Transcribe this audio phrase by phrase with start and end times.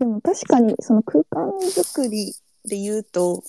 [0.00, 3.44] でも確かにその空間作りで言うと、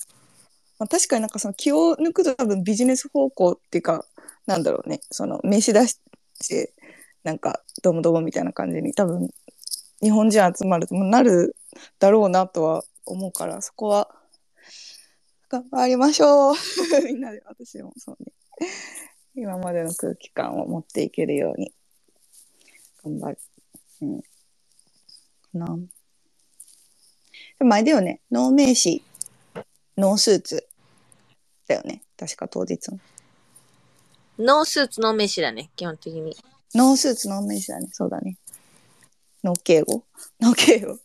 [0.77, 4.05] まあ、確かになんかその気を抜くと多分ビジネス方向っていうか
[4.45, 5.97] なんだろうねその名刺出し
[6.47, 6.73] て
[7.23, 9.29] なんかどうもどうもみたいな感じに多分
[10.01, 11.55] 日本人集まるともなる
[11.99, 14.09] だろうなとは思うからそこは
[15.49, 16.55] 頑張りましょう
[17.05, 18.31] みんなで私もそうね
[19.35, 21.71] 今までの空気感を持っていけるように
[23.03, 23.37] 頑張る。
[24.01, 24.21] うん。
[24.21, 24.25] か
[25.53, 25.79] な。
[27.61, 28.21] でもあれだよね。
[28.31, 29.03] ノー名刺、
[29.95, 30.67] ノースーツ
[31.67, 32.01] だよね。
[32.17, 32.99] 確か当日の。
[34.39, 36.35] ノースーツ、ノー名刺だね、基本的に。
[36.73, 37.87] ノースーツ、ノー名刺だね。
[37.91, 38.35] そうだね。
[39.43, 40.03] ノー敬語？
[40.39, 40.97] ノー敬語。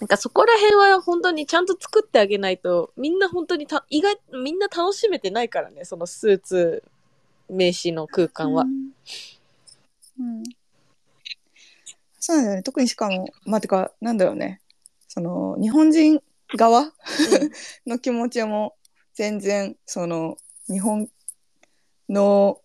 [0.00, 6.82] なんかそこら辺は本当にちゃんと作ってあげないと、みんな本当にた、意外、みんな楽しめてないからね、そのスーツ、
[7.48, 8.64] 名刺の空間は。
[8.64, 8.90] うん。
[10.18, 10.44] うん
[12.18, 12.62] そうなんだよね。
[12.64, 14.60] 特にしかも、まあ、てか、なんだろうね。
[15.16, 16.20] その、日本人
[16.58, 16.92] 側
[17.86, 18.76] の気持ちも
[19.14, 20.36] 全然、その、
[20.68, 21.08] 日本
[22.10, 22.60] の、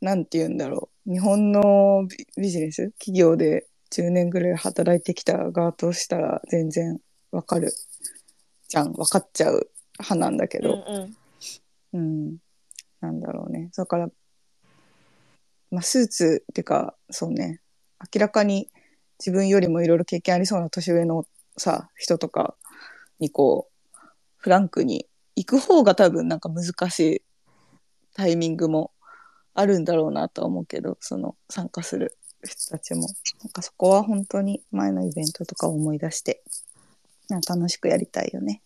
[0.00, 1.10] なんて言うんだろう。
[1.12, 7.00] 日本のビビジネス企業で10年ぐらい働いてきた側としたら全然
[7.32, 7.72] わかる
[8.68, 8.92] じゃん。
[8.92, 10.84] わかっちゃう派なんだけど。
[10.86, 11.16] うん
[11.92, 11.98] うん。
[11.98, 12.36] うん、
[13.00, 13.70] なんだろうね。
[13.76, 14.08] だから、
[15.72, 17.60] まあ、スーツっていうか、そうね、
[18.14, 18.70] 明らかに
[19.18, 21.24] 自分よりもいろいろ経験ありそうな年上の
[21.56, 22.56] さ、人とか
[23.18, 23.96] にこう、
[24.36, 27.22] フランクに行く方が多分なんか難しい
[28.14, 28.92] タイミングも
[29.54, 33.08] あるんだろうなとは思うけど、その参加する人たちも。
[33.42, 36.42] なんかそこは本当に前のイベントとかを思い出して、
[37.28, 38.62] なんか楽しくやりたいよね。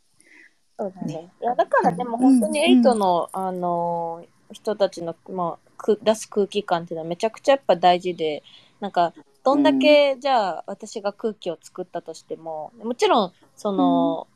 [0.78, 1.30] そうだね。
[1.40, 8.42] いや、だからでも本当にエイトの、あのー、人たちの、まあ、く出す空気感っていうのはめちゃくちゃやっぱ大事で、
[8.80, 14.26] なんか、どんだけ、じゃあ、私が空気を作ったとしても、もちろん、その、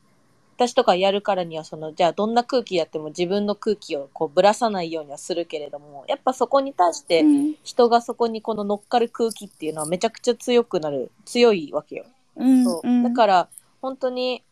[0.57, 7.55] 私とかやるからには、その、じゃあ、どんな空気やっても自分の空気をこう、ぶらさないようにはするけれども、やっぱそこに対して、うん。
[7.63, 12.05] 人がそこにこの乗っかる空気っていうのはめちゃくちゃ強くなる、強いわけよ。
[12.37, 12.89] うんそう。
[12.89, 13.03] うん。
[13.03, 13.49] だから
[13.81, 14.43] 本当に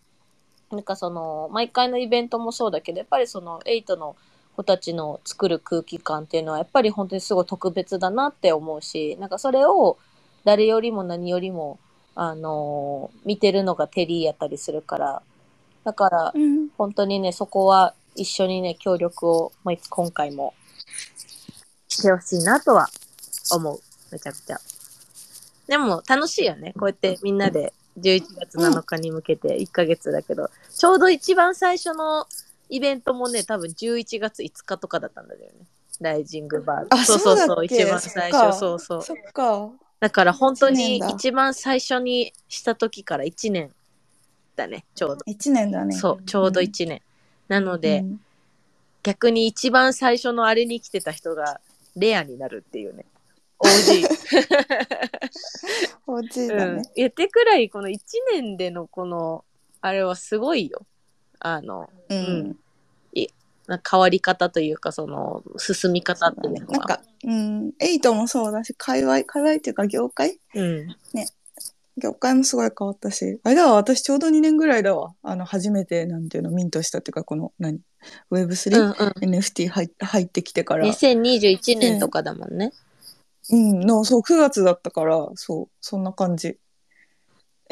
[0.71, 4.17] なんかその毎回のイベントもそうだけどやっぱりそのエイトの
[4.57, 9.97] 子たちの作る空気感っていうのはやっぱり本当にすごい特別だなって思うしなんかそれを
[10.45, 11.79] 誰よりも何よりも
[12.15, 15.23] あの見てるのがテリーやったりするから。
[15.85, 16.69] だからうん。
[16.77, 20.55] 本当にねそこは一緒にね協力をもう今回も
[21.89, 22.89] してほしいなとは
[23.51, 23.81] 思う。
[24.11, 24.61] めちゃくちゃ。
[25.67, 26.75] でも楽しいよね。
[26.79, 32.27] こうやってみんなで11月7日に向けて1ヶ月だけど、ちょうど一番最初の
[32.69, 35.47] イベントもね多分11月5日とかだったんだよね。
[36.01, 38.59] ライジングバーあそうそうそう一番最初。
[38.59, 39.03] そうそう。
[39.03, 39.71] そっか。
[40.03, 43.71] だから本当に一番最初にした時から1年
[44.57, 45.19] だねちょうど。
[45.27, 45.95] 一年だね。
[45.95, 47.03] そうちょうど1年、
[47.47, 48.21] なので、うん。
[49.05, 51.61] 逆に一番最初のあれに来てた人が
[51.95, 53.05] レアになるっていうね。
[53.61, 54.09] OG
[56.09, 56.81] おじいだうん。
[56.81, 58.01] ってくらいこの1
[58.33, 59.45] 年でのこの
[59.81, 60.85] あれはすごいよ。
[61.39, 62.49] あのううん。
[62.49, 62.55] な
[63.91, 66.73] 変わり方というかその進み方っていうのは。
[66.73, 70.39] なんか、うん、エイトもそうだし、界隈、界隈っていうか業界？
[70.55, 70.97] うん。
[71.99, 75.15] 業界もすごい変わったし、あれだわ、私ちょうど2年ぐらいだわ。
[75.23, 77.81] あの、初めて、なんていうの、ミントしたっていうか、この、何
[78.31, 78.87] ?Web3?、うん
[79.23, 79.35] うん。
[79.35, 80.87] NFT 入入ってきてから。
[80.87, 82.73] 2021年とかだもんね、
[83.51, 86.57] うん、の、そう、9月だったから、そう、そんな感じ。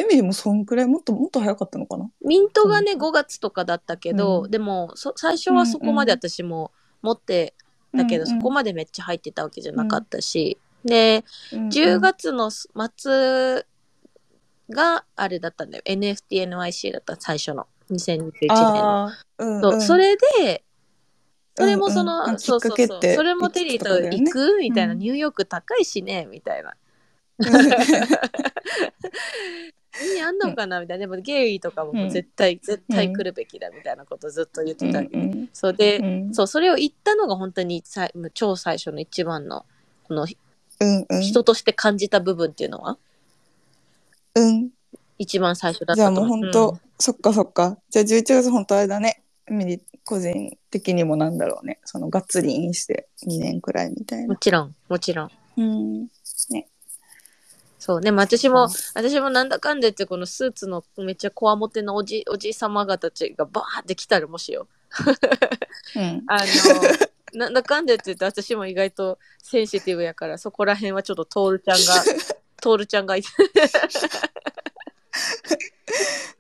[0.01, 2.11] エミリーもそんくらい、もっともっと早かったのかな？
[2.25, 4.51] ミントがね5月とかだったけど、うん。
[4.51, 6.73] でもそ最初はそこまで私も
[7.03, 7.55] 持って
[7.97, 13.67] たけど、うんうんそこまでめっちゃ入ってたわけじゃなかったし、でうん10月の末
[14.71, 15.85] があれだったんだよ。
[15.87, 17.67] NFTNYC だった最初の。
[17.91, 19.11] 2021年の。
[19.39, 19.83] うん、そううん。
[19.83, 20.65] それで
[21.57, 23.01] それもその、うんうんそうそうそう。
[23.03, 24.99] それもテリーと行く、みたいな、うん。
[24.99, 26.75] ニューヨーク高いしねみたいな
[30.31, 39.65] 意味あんのかなみたいなでもゲイとかも絶対、絶対来るべきだみたいなことずっと言ってたわけ、うんうんそうで、うんそうそれを言ったのが本当にさ超最初の一番の
[40.05, 40.27] この
[40.81, 41.23] うんうん。
[41.23, 42.97] 人として感じた部分っていうのは？
[44.35, 44.71] うん。
[45.19, 47.79] 一番最初だったじゃあもう本当、そっかそっか。
[47.91, 49.23] じゃあ11月本当あれだね。
[50.05, 51.79] 個人的にもなんだろうね。
[51.85, 54.29] そのがっつりインして2年くらいみたいな。
[54.29, 56.09] もちろんもちろんうん。
[57.81, 64.69] そうでも私も、そ私もなんだかんだ言ってこのスーツのめっちゃこわもてのおじおじさま方たちがバーって来たらもしよ
[65.97, 66.23] うん。
[66.29, 66.45] あの
[67.33, 72.05] なんだかんだ言ってて私も意外とセンシティブやからそこら辺はちょっとトールちゃんが
[72.61, 73.29] トールちゃんがいて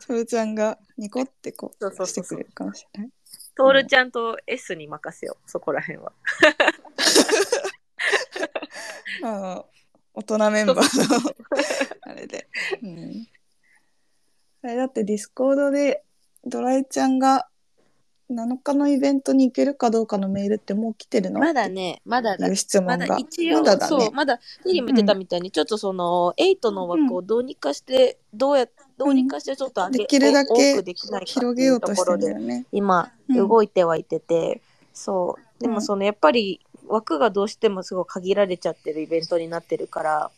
[0.06, 3.10] トルちゃんがニコってこそうそううしてくれるかもしれない。
[3.56, 6.12] トールちゃんと S に任せよう、そこら辺は。
[9.22, 9.66] あの
[10.20, 11.34] 大人メンバーの。
[12.02, 12.48] あれで。
[12.82, 13.26] うん、
[14.62, 16.04] あれだってディスコードで
[16.44, 17.46] ドライちゃんが
[18.30, 21.40] 7日のイベントに行けるかどうかのメールってもう来てるの？
[21.40, 22.46] まだね、まだだ。
[22.46, 22.86] いう質問が。
[22.86, 23.88] まだ一応、まだだね。
[23.88, 28.68] そう、まだ、テリーも言ってたみたいに、ちょっとその、8の枠をどうにかして、どうや、
[28.98, 30.80] どうにかしてちょっと上げ、できるだけ
[31.24, 32.66] 広げようとしてるんだよね。
[32.70, 34.60] 今、うん動いてはいてて、
[34.92, 35.62] そう。
[35.62, 35.74] でうん。
[35.74, 40.30] もその、やっぱり、枠がどうしてもすごい限られちゃってるイベントになってるから、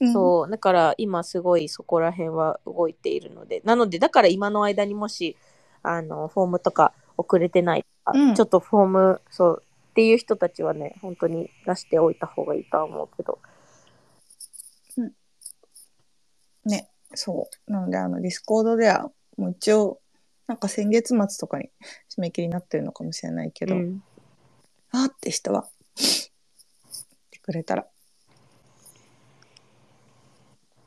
[0.00, 0.50] うんそう。
[0.50, 3.60] だから今すごいそこら辺は動いているので。
[3.64, 5.36] なので、だから今の間にもし、
[5.82, 13.38] あの、フォームとか遅れてないとか、うんちょっとフォーム、そう、っていう人たちはね、本当に出しておいた方がいいとは思うけど。
[16.64, 17.70] ね、そう。
[17.70, 20.00] なので、あの、ディスコードでは、もう一応、
[20.46, 21.70] なんか先月末とかに
[22.14, 24.02] 締め切りになってるのかもしれないけど、うん
[24.92, 25.66] あーって人は、っ
[27.30, 27.82] てくれたら。
[27.82, 27.86] っ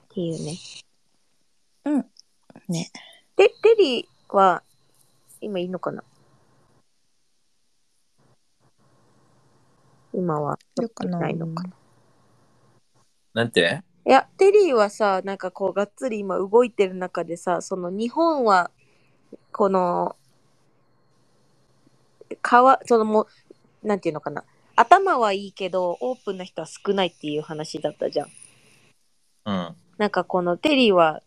[0.09, 0.57] ていうね。
[2.67, 2.91] ね。
[3.35, 4.63] で、テリーは、
[5.41, 6.03] 今いいのかな？
[10.13, 11.29] 今は、よくな？
[11.29, 11.73] いのかな？
[13.33, 13.83] なんて？
[14.05, 18.71] いや、テリーはさ、なんかこう、がっつり今動いてる中でさ、その日本は、
[19.51, 20.15] この、
[22.41, 23.27] かわ、そのもう、
[23.85, 24.43] なんていうのかな。
[24.75, 28.27] 頭はいいけど、オープンな人は少ないっていう話だったじゃん。
[29.45, 29.75] うん。
[29.97, 31.21] なんかこのテリーは、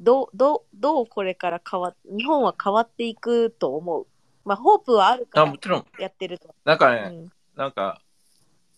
[0.00, 4.06] どう、どう、どうこれから変わっ、日本は変わっていくと思う。
[4.44, 6.54] まあ、ホープはあるかあ、らもちろん、やってると。
[6.64, 7.32] なんかね、うん。
[7.56, 8.00] なんか、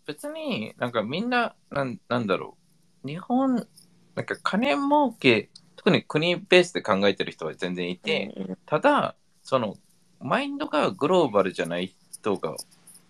[0.06, 2.56] 別になんかみんな、なんなんだろ
[3.04, 3.06] う。
[3.06, 3.68] 日本、
[4.14, 9.76] なんか金儲け、特に国ベースで考えてる人は全然いて、うんただ、その、
[10.18, 12.56] マインドがグローバルじゃない人が、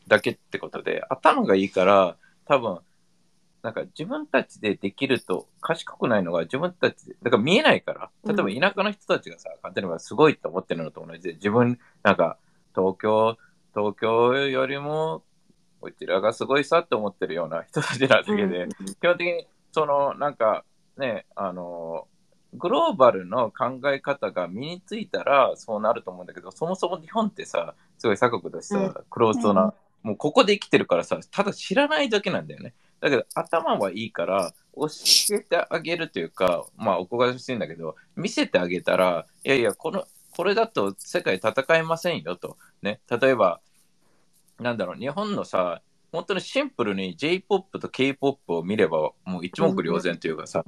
[0.08, 2.16] だけってことで、頭がいいから、
[2.46, 2.80] 多分、
[3.62, 12.38] なんか自分たちでできると賢くないのが自分たちで、だから見えないから、例えば田舎の人たちがさ、例えばすごいと思ってるのと同じで、自分、なんか
[12.74, 13.36] 東京、
[13.74, 15.22] 東京よりも、
[15.82, 18.68] うちらがすごいさって思ってるような人たちなだけで、
[19.00, 20.64] 基本的に、その、なんか、
[20.96, 22.06] ね、あの、
[22.54, 32.74] グローバルの考え方が身についたらそうなると思うんだけど、そもそも日本ってさ、すごい鎖国だしさ、うんクローズドな、うんもうここで生きてるからさ、ただ知らないだけなんだよね。
[33.00, 34.86] だけど頭はいいから教
[35.36, 42.56] えてあげるというか、まあおこがましいんだけど、見せてあげたら、いやいや、この、これだと世界戦えませんよと。
[42.82, 43.60] ね、例えば、
[44.58, 45.82] なんだろう、日本のさ、
[46.12, 50.64] 本当にシンプルに J-POP と K-POP を見ればもう一目瞭然というかさ、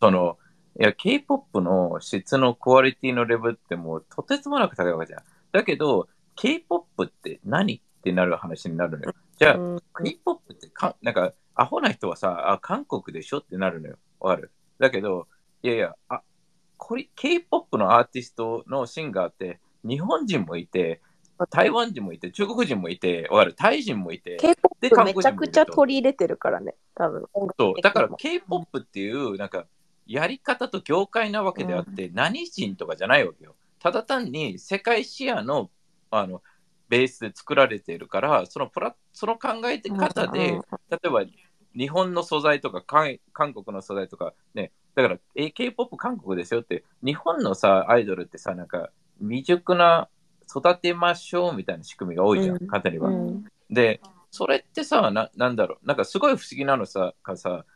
[0.00, 0.38] その、
[0.78, 5.22] いや、K-POP の質のクオリティのレベルってもうとてつもなく高いわけじゃん。
[5.52, 9.14] だけど、K-POP って何ってなる話になるのよ。
[9.38, 13.96] じゃあ、うん K-POP ってか、なんか、アホな人はさ、あ、韓国でしょってなるのよ。
[14.20, 14.50] わかる？
[14.78, 15.28] だけど、
[15.62, 16.20] いやいや、あ、
[16.76, 21.00] これ、K-POP のアーティストのシンガーって、日本人もいて、
[21.50, 23.54] 台湾人もいて、中国人もいて、わかる？
[23.54, 27.24] タイ人もいて、で K-POP 韓め国人もいるとちゃくちゃ取り入れてるからね、多分。
[27.58, 29.66] そう、だから K-POP っていう、なんか、
[30.06, 33.56] やり方と業界なわけであって、何人とかじゃないわけよ。
[33.78, 35.70] ただ単に世界視野の、
[36.10, 36.42] あの、
[36.88, 41.24] ベースで作られているから、そのプラその考え方で、うん例えば
[41.76, 50.08] 日本の素材とか韓韓国の素材とかね、だから、え K-POP 韓国ですよって、日本のさ、アイドルってさ、なんか未熟な
[50.48, 52.66] 育てましょうみたいな仕組みが多いじゃん、うん。
[52.66, 53.10] 簡単には。
[53.10, 53.44] うん。
[53.68, 57.66] で、それってさ、ななんだろう、なんかすごい不思議なのさ、かさ、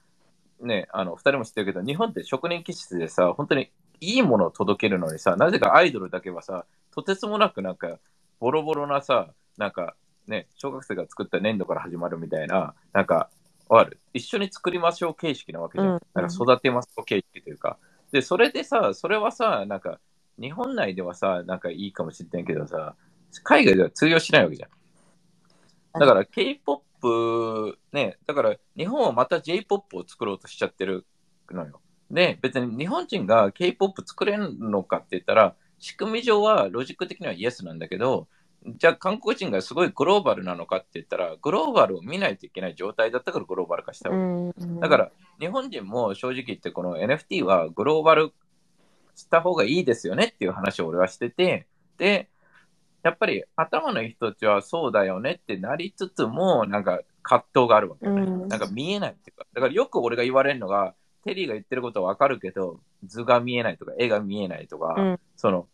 [0.61, 7.99] ね、あの、二人も知ってるけど、日本って職人気質でさ、本当にいいものを届けるのにさ、なぜかアイドルだけはさ、とてつもなくなんか、
[8.39, 9.95] ボロボロなさ、なんか、
[10.27, 13.31] ね、小学生が作った粘土から始まるみたいな、なんか、
[13.69, 14.01] ある。
[14.13, 15.93] 一緒に作りましょう形式なわけじゃん。
[15.95, 17.79] うんなんか育てましょう形式というか。
[18.11, 20.01] で、それでさ、それはさ、なんか、
[20.41, 22.97] 日本内ではさ、なんかいいかもしれないけどさ、
[23.45, 24.71] 海外では通用しないわけじゃん。
[26.01, 26.83] だから K-POP
[27.93, 31.07] ね、だから日本はまた J-POP を作ろうとしちゃってる
[31.51, 31.81] のよ。
[32.11, 38.29] で、別に日本人が K-POP 作れるのかって言ったら、仕組み上はロジック的にはイエスなんだけど、
[38.67, 44.21] じゃあ韓国人がすごいグローバルなのかって言ったら、グローバルを見ないといけない状態だったからグローバル化したわけ。
[44.23, 48.33] うんだから日本人も正直言ってこの NFT はグローバル
[49.15, 51.67] した方がいいですよねっていう話を俺はしてて、
[51.97, 52.29] で、
[53.03, 58.23] やっぱり頭のいい人たちはそうだよねってなりつつも、なんか葛藤があるわけよね。
[58.23, 58.49] うん。
[58.49, 65.21] なんか見えないっていうか、だからよく俺が言われるのが、テリーが言ってることはわかるけど、図が見えないとか、絵が見えないとか、うん。
[65.37, 65.69] その、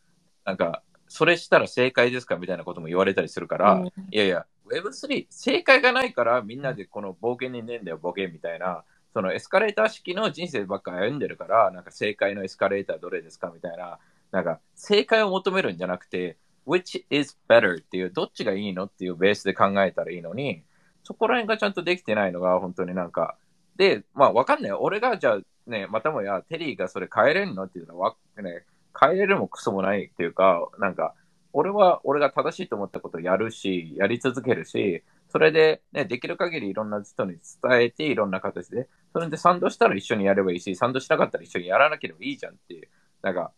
[0.44, 3.86] なんか、それしたら正解ですかみたいなことも言われたりするから、うん。
[3.86, 13.98] いやいや、Web3、正解がないからみんなでこの冒険にねえんだよ、ボケみたいな、そのエスカレーター式の人生ばっか歩んでるから、なんか正解のエスカレーターどれですかみたいな、
[14.32, 20.62] なんか正解を求めるんじゃなくて、which is better っていう、どっちがいいのっていうベースで考えたらいいのに、
[21.04, 23.36] そこら辺がちゃんとできてないのが本当になんか、
[23.76, 24.72] で、まあわかんない。
[24.72, 28.64] 俺がじゃあね、またもやテリーがそれ変えれるのっていうのは、ね、
[28.98, 31.14] 変えれるもクソもないっていうか、なんか、
[31.52, 42.88] 俺は俺が正しいと思ったことをやるし、やり続けるし、それで、ね、できる限りいろんな人に伝えて、いろんな形で、それで賛同したら一緒にやればいいし、賛同しなかったら一緒にやらなければいいじゃんっていう、
[43.22, 43.52] なんか、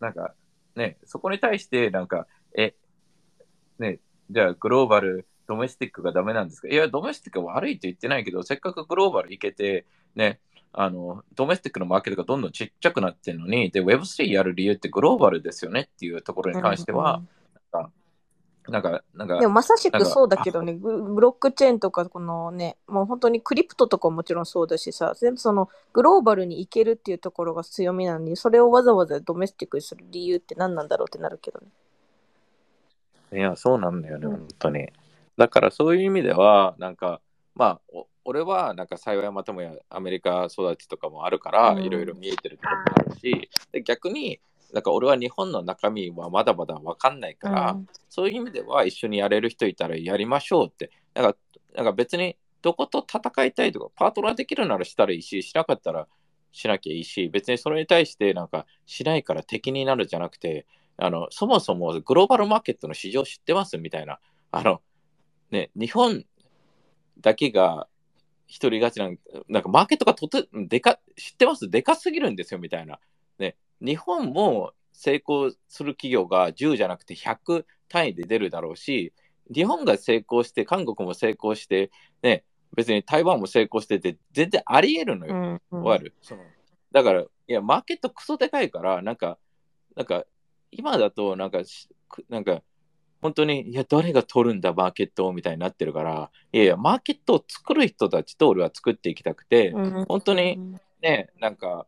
[0.00, 0.34] なんか、
[0.78, 2.74] ね、そこに対して、なんか、え、
[3.78, 3.98] ね、
[4.30, 6.68] じゃあグローバル、ドメスティックがダメなんですか？
[6.68, 10.40] いや、ドメスティックは悪いと言ってないけど、せっかくグローバル行けて、ね、
[10.72, 17.22] あの、ドメスティックのマーケットがどんどんちっちゃくなってるのに、で、Web3 やる理由ってグローバルですよねっていうところに関しては、
[17.72, 17.90] なんか、
[18.68, 31.66] なんか、でもまさしなんかくそうだけどね、グブロックチェーンとか、このね、もう本当にクリプトとかももちろんそうだしさ、全部そのグローバルに行けるっていうところが強みなのに、それをわざわざドメスティックにする理由って何なんだろうってなるけどね。
[33.32, 34.88] いや、そうなんだよね、うん本当に。
[35.36, 37.20] だからそういう意味では、なんか、
[37.54, 44.38] まあ、お俺は、なんか幸いまたもやアメリカ育ちとかもあるから、うんいろいろ見えてるところもあるし、で逆に、
[44.72, 50.90] なんか俺は日本の中身はまだまだわかんないから、うんそういう意味では一緒にやれる人いたらやりましょうって。
[51.14, 51.38] なんか、
[51.74, 56.08] なんか別にどこと戦いたいとか、パートナーできるならしたらいいし、しなかったら
[56.50, 64.18] しなきゃいいし、別にそれに対してなんかしないから敵になるじゃなくて、あの、そもそもグローバルマーケットの市場知ってますみたいな。
[64.50, 64.80] あの、
[65.50, 66.24] ね、日本
[67.20, 67.86] だけが
[68.46, 71.70] 一人勝ちなんなんかマーケットがとてでか、知ってます？
[71.70, 72.98] でかすぎるんですよみたいな。
[73.38, 79.12] ね、日本も成功する企業が10じゃなくて100単位で出るだろうし、
[79.52, 81.90] 日本が成功して、韓国も成功して、
[82.22, 82.44] ね、
[82.74, 85.34] 別に台湾も成功してて、全然あり得るのよ。
[85.34, 85.84] うんうん。
[86.92, 89.38] だから、いや、マーケットクソでかいから、なんか、
[89.96, 90.24] なんか、
[90.70, 91.60] 今だと、なんか
[92.28, 92.62] なんか、
[93.20, 100.04] 本当に、いや、誰が取るんだ、マーケットをみたいになってるから、いやいや、マーケットを作る人たちと俺は作っていきたくて、うん。
[100.06, 100.58] 本当に
[101.02, 101.86] ね、なんか、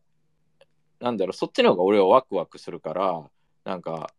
[1.01, 3.31] なんだろう、そっちの方が俺はワクワクするから、
[3.65, 4.13] なんか、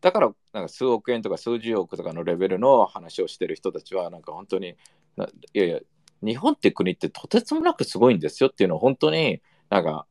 [0.00, 4.74] だから、なんか数億円とか数十億とかのレベルの話をしてる人たちは、なんか本当に、い
[5.58, 5.80] やいや、
[6.22, 10.06] 日本って国ってとてつもなくすごいんですよっていうのを本当になんか、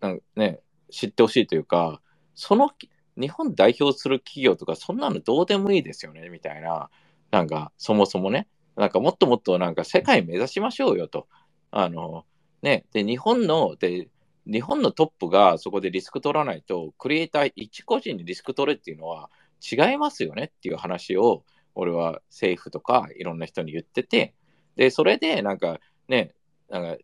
[0.00, 0.60] なんかね、
[0.90, 2.00] 知ってほしいというか、
[2.34, 2.70] その
[3.16, 6.90] 日本代表する企業とか、そんなのどうでもいいですよね、みたいな、
[7.30, 11.28] なんか、そもそもね、なんかもっともっとなんか世界目指しましょうよと。
[11.70, 12.24] あの、
[12.62, 14.08] ね、で、日本の、で、
[14.46, 19.30] 日本のトップがそこでリスク取らないと、クリエイター一個人にリスク取れっていうのは
[19.60, 21.44] 違いますよねっていう話を、
[21.74, 24.34] 俺は政府とかいろんな人に言ってて、
[24.76, 25.78] で、それでなんか
[26.08, 26.34] ね、
[26.68, 27.02] なんか、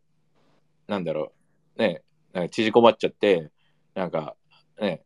[0.88, 1.32] なんだろ
[1.76, 2.02] う、ね、
[2.32, 3.50] なんか縮こまっちゃって、
[3.94, 4.36] なんか
[4.80, 5.02] ね、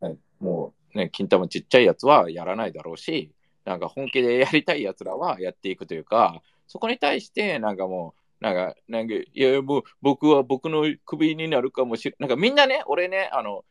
[0.00, 3.32] ねもうね、金玉ちっちゃいやつはやらないだろうし、
[3.64, 13.64] なんか本気でやりたいやつらはやっていくというか、そこに対してなんかもう、なんか、なんか、いや、もう僕は僕のクビになるかもしれなんかみんなね、俺ね、あの、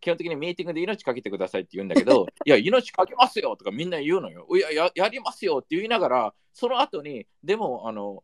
[0.00, 4.46] 基本的にミーティングで命かけてくださいって言うんだけど、 いや、命かけますよとかみんな言うのよ。
[4.54, 8.22] いや、ややりますよって言いながら、その後に、でも、あの、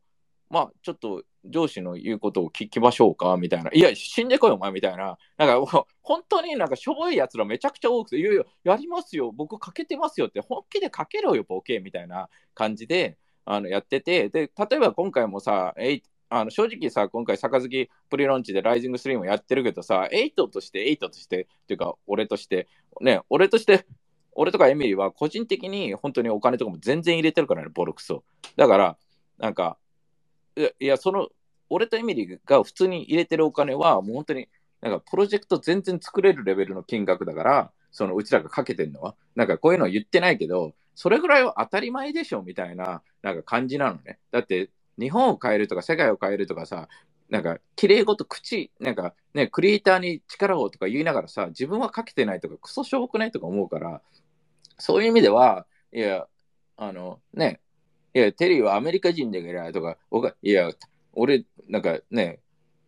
[0.51, 3.71] まあ、ちょっと上司の言うことを聞きましょうかみたいな。
[3.73, 5.17] いや、死んでこい、お前みたいな。
[5.37, 22.69] なんか、 本当になんかしょぼいやつらめちゃくちゃ多くて、いやいや、やりますよ、僕かけてますよって、本気でかけろよ、ボケみたいな感じであのやってて、で、例えば今回もさ、えいあの正直さ、今回、杯プリロンチでライジングスリーもやってるけどさ、エイトとして、エイトとして、っていうか、俺として、
[23.01, 23.85] ね、俺として、
[24.33, 28.23] 俺とかエミリーは個人的に本当にお金とかも全然入れてるからね、ボルクスを。
[28.57, 28.97] だから、
[29.39, 29.77] なんか、
[30.57, 31.29] いや、その、
[31.69, 34.49] 俺とエミリーが普通に入れてるお金は、もう本当に、
[34.81, 44.19] なんかプロジェクト全然作れるレベルの金額だから、そのうちらがかけてるのは、なんかこういうのは言ってないけど、それぐらいは当たり前でしょみたいな、なんか感じなのね。
[44.31, 46.89] だって、日本を変えるとか世界を変えるとかさ、
[47.31, 54.03] なんか綺麗ごと口、なんかね、クリエイターに力をとか言いながらさ、自分はかけてないとか、クソしょぼくないとか思うから、
[54.79, 56.27] そういう意味では、いや、
[56.77, 57.61] あのね、
[58.15, 59.97] いや、テリーはアメリカ人だからとか、
[60.43, 60.71] いや、
[61.13, 62.41] 俺、なんかね、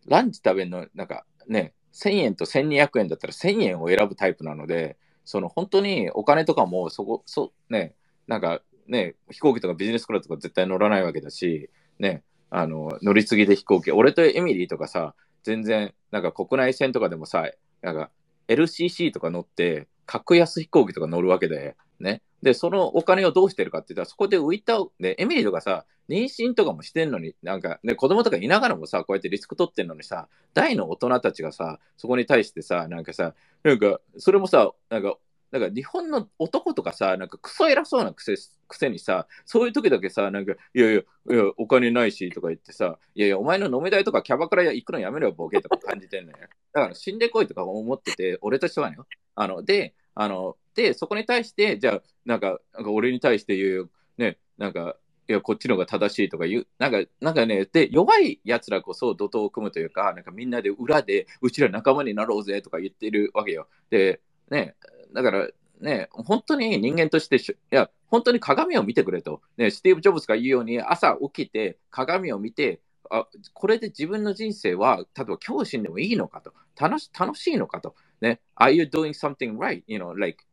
[0.05, 7.95] ランチ食べるの、なんかね、1000円と1200円だったら1000円を選ぶタイプなので、その本当にお金とかもそこ、そね、
[8.27, 13.91] なんかね、飛行機とかビジネスクラスとか絶対乗らないわけだし、ね、あの、乗り継ぎで飛行機。
[13.91, 17.49] 俺とエミリーとかさ、全然、なんか国内線とかでもさ、
[17.81, 18.11] なんか
[18.47, 22.21] LCC とか乗って、格安飛行機とか乗るわけで、ね。
[22.41, 33.33] で、そのお金をどうしてるかって言ったら、そこで浮いた、で、エミリーとかさ、妊娠とかもしてんのに、なんか、ね、子供とかいながらもさ、こうやってリスク取ってんのにさ、大の大人たちがさ、そこに対してさ、なんかさ、
[33.63, 35.17] なんか、それもさ、なんか、
[35.53, 38.35] なんか日本の男とかさ、なんかクソ偉そうなくせ
[38.67, 41.03] くせにさ、そういう時だけさ、なんか、いやいや、い
[41.35, 46.37] やお金ないしとか言ってさ、いやいや、お前の飲み代とかキャバクラ行くのやめろよ、ボケとか感じてんのよ。
[46.73, 48.97] だから死んでこいとか思ってて、俺としてはね。
[49.35, 54.97] あの、で、あの、で、そこに対して、じゃあ、なんか、なんか俺に対して言う、ね、なんか、
[55.33, 63.67] や、こっちの方が正しいとか言う、なんか、なんかね、で、弱い奴らこそ怒涛を組むというか、なんかみんなで裏で、うちら仲間になろうぜとか言ってるわけよ。
[63.89, 64.75] で、ね、
[65.13, 65.47] だから、
[65.79, 67.39] ね、本当に人間としてい
[67.71, 69.41] や、本当に鏡を見てくれと。
[69.57, 76.53] ね、スティーブ・ジョブズが言うように、朝起きて鏡を見て、あこれで自分の人生は、例えば教師でもいいのかと。
[76.79, 77.95] 楽し楽しいのかと。
[78.21, 79.83] ね、Are you doing something right?
[79.87, 80.43] You know, like,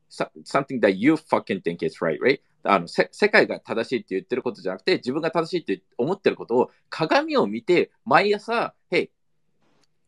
[0.45, 2.41] something that you fucking think is right, right?
[2.63, 9.11] あの世界が正しいって言ってることじゃなくて、自分が正しいって思ってることを鏡を見て、毎朝、Hey,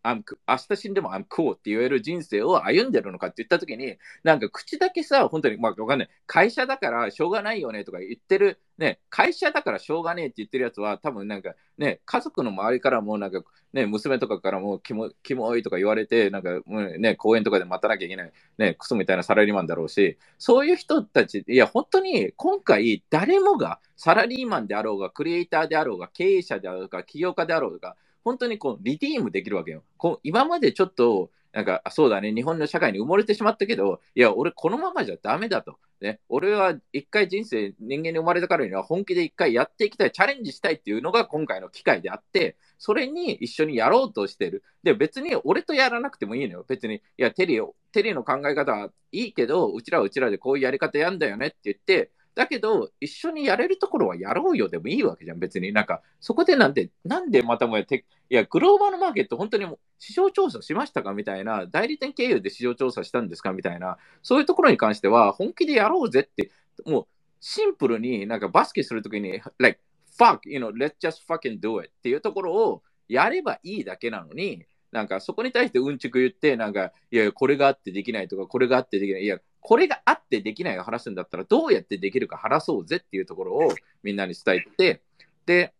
[0.04, 0.22] 明
[0.68, 6.08] 日死んでも I'm cool って言える人生を歩んでるのかって言ったときに、なんか口だけさ、本当に、まあわかんない。
[6.26, 13.42] 会社だからしょうがないよねとか言ってる、ね、会社だからしょうがねえって言ってるやつは、多分なんかね、家族の周りからもなんか
[13.72, 16.60] ね、娘とかからもキモいとか言われて、なんか
[16.98, 29.82] ね、公園とかで待たなきゃいけない、ね、クソみたいなサラリーマンだろうし、そういう人たち、いや、本当に今回誰もがサラリーマンであろうが、クリエイターであろうが、経営者であろうが、起業家であろうが、本当にこうリディームできるわけよ。
[29.96, 35.76] こう今までちょっと、なんか、そうだね、日本の社会に埋もれてしまったけど、いや、俺このままじゃダメだと。
[36.00, 44.64] ね、俺は一回人生、人間に生まれたからには本気で一回やっていきたい、チャレンジしたいっていうのが今回の機会であって、それに一緒にやろうとしてる。
[44.82, 46.64] で、別に俺とやらなくてもいいのよ。
[46.66, 55.72] 別に、いや、テリー、テリーの考え方はいいけど、うちらはうちらでこういうやり方やんだよねって言って、だけど、一緒にやれるところはやろうよでもいいわけじゃん、別に。
[55.72, 66.50] なんか、そこでなんで、なんでまたもやって、いや、グローバルマーケット、本当にも市場調査しましたかみたいな、代理店経由で市場調査したんですかみたいな、そういうところに関しては、本気でやろうぜって、
[66.86, 67.06] もう、
[67.40, 69.80] シンプルになんかバスケするときに、like,
[70.18, 79.22] fuck, you know, let's just fucking do it っていうところをやればいいだけなのに、なんかそこに対してうんちく言って、なんか、いやいや、これがあってできないとか、これがあってできない。
[79.22, 83.72] いや、これがあってできないを話すんだったら、どうやってできるか話そうぜっていうところを
[84.02, 85.00] みんなに伝えて、
[85.46, 85.72] で、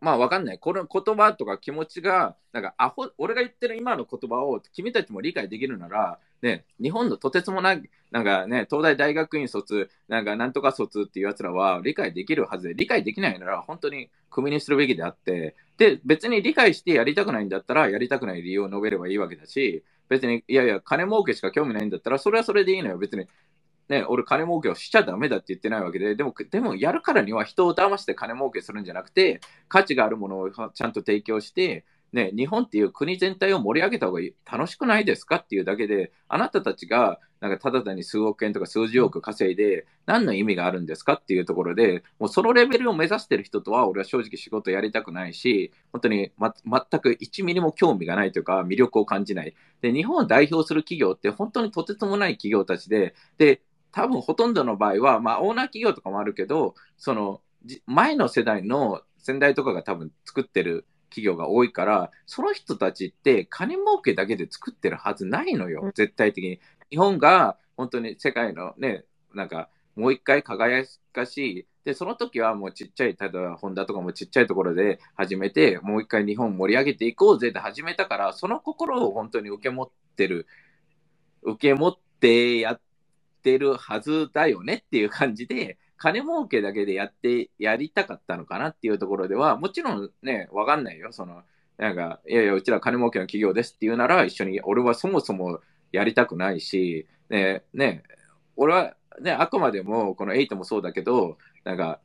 [0.00, 0.58] まあわかんない。
[0.58, 22.98] この言葉とか気持ちが、なんかアホ、俺が言ってる今の言葉を君たちも理解できるなら、ね、日本のとてつもない、なんかね、東大大学院卒、なんかなんとか卒っていう奴らは理解できるはずで、理解できないなら本当にクビにするべきであって、で、別に理解してやりたくないんだったら、やりたくない理由を述べればいいわけだし、別に、いやいや、金儲けしか興味ないんだったら、それはそれでいいのよ。
[22.98, 23.26] 別に、
[23.88, 49.54] ね、俺金儲けをしちゃダメだって言ってないわけで、でも、でもやるからには人を騙して金儲けするんじゃなくて、価値があるものをちゃんと提供して、ね、日本っていう国全体を盛り上げた方が楽しくないですかっていうだけで、あなたたちがなんかただ単に数億円とか数十億稼いで何の意味があるんですかっていうところで、もうそのレベルを目指してる人とは俺は正直仕事やりたくないし、本当に、ま、全く1ミリも興味がないというか魅力を感じない。
[49.82, 53.60] で、日本を代表する企業って本当にとてつもない企業たちで、で、
[53.92, 57.40] 多分ほとんどの場合は、まあオーナー企業とかもあるけど、その
[57.86, 66.60] 前の世代の先代とかが多分作ってる企業が多いから、その人たちって金儲けだけで作ってるはずないのよ、絶対的に。
[66.90, 80.46] 日本が本当に世界のね、なんかもう一回輝かしい、で、その時はもうちっちゃい、例えばホンダとかもちっちゃいところで始めて、もう一回日本盛り上げていこうぜって始めたから、その心を本当に受け持ってる、
[81.42, 82.80] 受け持ってやっ
[83.42, 91.12] てるはずだよねっていう感じで、金儲けだけでやって、やりたかったのかなっていうところでは、もちろんね、わかんないよ。
[91.12, 91.42] その、
[91.76, 95.60] なんか、いやいや、うちら金儲けの企業ですって言うなら、一緒に、俺はそもそも
[95.92, 98.04] やりたくないし、ね、ね、
[98.56, 102.00] 俺は、ね、あくまでも、この8もそうだけど、なんか、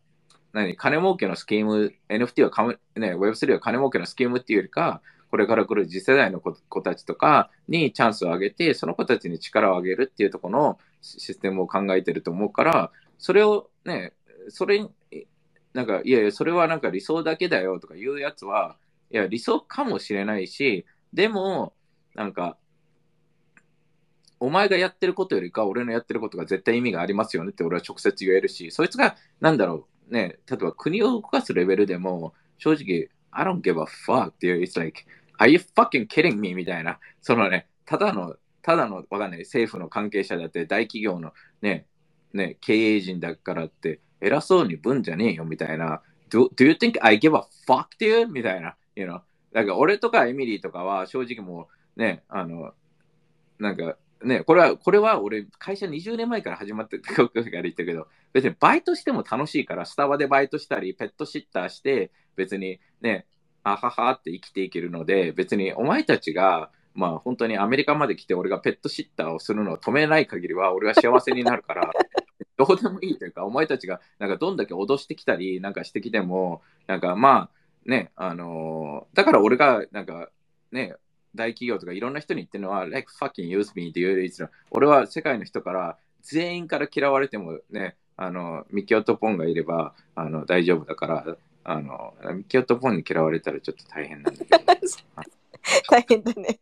[0.54, 5.02] 何、金儲けのスキーム、NFT は、ね、Web3 は金儲けのスキームっていうよりか、
[5.34, 14.14] これから来る次世代の子たちとかにチャンスを上げて、その子たちに力を上げるっていうところのシステムを考えてると思うから、それをね、
[14.50, 14.88] それ、
[15.74, 18.78] なんか、いやいや、それはなんか理想だけだよとか言うやつは、
[19.12, 21.74] いや、理想かもしれないし、でも、
[22.16, 22.58] なんか、
[24.40, 35.06] お前がやってることよりか、俺のやってることが絶対意味がありますよねって俺は直接言えるし、そいつが、なんだろう、ね、例えば国を動かすレベルでも、正直、I don't give a fuck っていう、it's like,
[35.38, 36.54] are you fucking kidding me?
[36.54, 41.86] みたいな、そのね、ただの、ただの、わかんない、政府の関係者だって、大企業のね、
[42.34, 46.02] ね、経営陣だからって、偉そうにぶんじゃねえよみたいな。
[46.30, 48.28] Do, do you think I give a fuck to you?
[48.28, 48.76] みたいな。
[48.96, 49.22] You know?
[49.54, 52.74] だか俺とかエミリーとかは正直もうね、あの、
[53.60, 63.28] なんかね、これは、これは俺、会社20年前から始まってたから言ったけど、別にバイトしても楽しいから、スタバでバイトしたり、ペットシッターして、別にね、
[63.64, 71.92] あははって生きていけるので、別にお前たちが、まあ本当にアメリカまで来て俺がペットシッターをするのを止めない限りは俺は幸せになるから、
[72.58, 80.30] どうでもいいというか、お前たちがなんかどんだけ脅してきたりなんかしてきても、なんかまあね、あのー、だから俺がなんか
[80.72, 80.96] ね、
[81.36, 94.64] 大企業とかいろんな人に言ってるのは、like fucking use me っていうの俺は世界の人から全員から嫌われてもね、あの、ミキオとポンがいればあの大丈夫だから、あの、ミキオとポンに嫌われたらちょっと大変なんだけど。
[95.90, 96.60] 大変だね。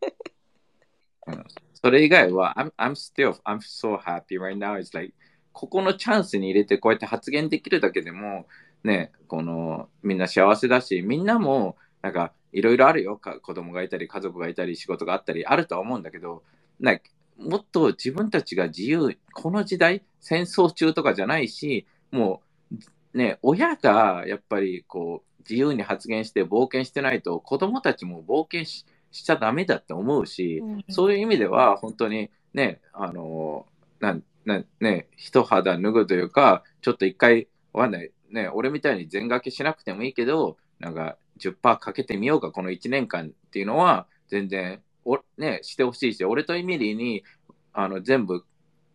[1.74, 4.78] それ以外は、I'm, I'm still, I'm so happy right now.
[4.78, 5.12] It's like,
[5.52, 8.46] ここのチャンスに入れてこうやって発言できるだけでも、
[8.84, 13.40] ね、この、みんな幸せだし、みんなも、なんか、いろいろあるよか。
[13.40, 16.42] 子供がいたり、家族がいたり、仕事があったり、あるとは思うんだけど、
[16.80, 16.98] な
[17.38, 22.42] もっと自分たちが自由、この時代、戦争中とかじゃないし、も
[23.14, 33.66] う、ね、親がやっぱりこう、自由に発言して冒険してないと、子供たちも冒険ししちゃダメだって思うし、うん、そういう意味では、本当にね、あの、
[34.00, 47.24] なんなね、一肌脱ぐというか、ちょっと一回、わかんない、ね、俺みたいに全掛けしなくてもいいけど、なんか10%かけてみようか、この1年間っていうのは、全然、おね、してほしいし、俺とエミリーに、
[47.72, 48.44] あの、全部、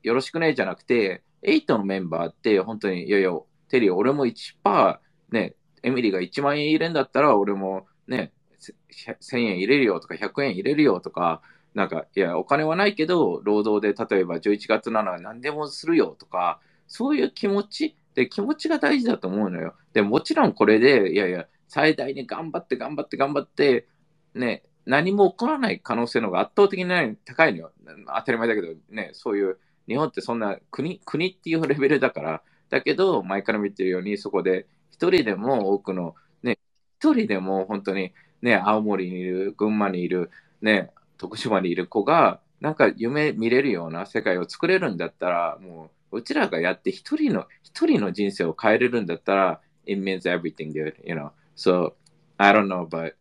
[0.03, 3.31] よろしくね、じゃなくて、8のメンバーって、本当に、いやいや、
[3.69, 4.99] テリー、俺も1%、
[5.31, 11.41] ね、エミリーが1万円入れんだったら、俺もね、1000円入れるよとか、100円入れるよとか、
[11.77, 19.75] なんか、いや、お金はないけど、労働で、例えば11月なら何でもするよとか、そういう気持ち、で、気持ちが大事だと思うのよ。
[19.93, 23.87] で、もちろんこれで、いやいや、最大に頑張って頑張って頑張って、
[24.33, 27.71] ね、何も起こらない可能性の方が圧倒的に高いのよ。
[28.07, 36.57] 当たり前だけど、ね、そういう、日本ってそんな国、国っていうレベルだから、だけど、前から見てるように、そこで一人でも多くの、ね、
[36.99, 40.31] 一人でも本当に、ね、青森にいる、群馬にいる、
[40.63, 51.31] ね、徳島にいる子が、なんか夢見れるような世界を作れるんだったら、もう、うちらがやって一人の、一人の人生を変えれるんだったら、it means everything, dude, you know.
[51.55, 51.93] So,
[52.37, 53.13] I don't know, but,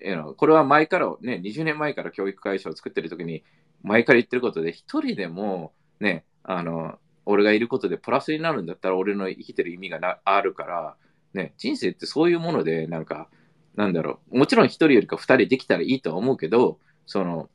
[0.00, 3.44] you know, これは前からね、20年前から教育会社を作ってる時に、
[3.82, 10.96] 前から言ってることで、一人でもね、あの、俺がいることでプラスになるんだったら、俺の生きてる意味がなあるから、
[11.34, 13.28] ね、人生ってそういうもので、なんか、
[13.76, 17.48] なんだろう、もちろん一人よりか二人できたらいいとは思うけど、その、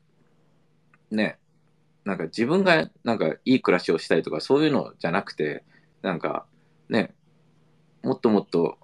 [1.11, 1.39] ね、
[2.05, 5.63] なんか自分がなんかいい暮らしをしたいとかそういうのじゃなくて、
[6.01, 6.45] なんか
[6.89, 7.13] ね、
[8.03, 8.77] もっともっと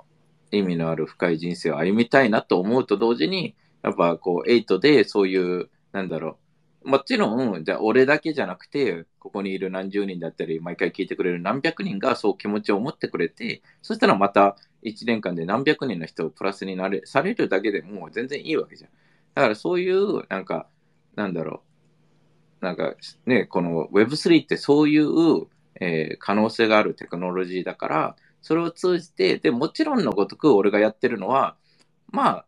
[0.51, 6.37] 意味のある深い人生を歩みたいなと思うと同時に、やっぱこう、エイトでそういう、なんだろ
[6.83, 18.89] う、もちろん、じゃあ俺だけじゃなくて、ここにいる何十人だったり、毎回聞いてくれる何百人がそう気持ちを持ってくれて、そしたらまた1年間で何百人の人をプラスになれ、されるだけでもう全然いいわけじゃん。
[19.35, 20.67] だからそういう、なんか、
[21.15, 21.63] なんだろ
[22.61, 25.47] う、なんかね、この Web3 ってそういう、
[25.79, 31.55] えー、可能性があるテクノロジーだから、それを通じて、で、もちろんのごとく俺がやってるのは、
[32.11, 32.45] まあ、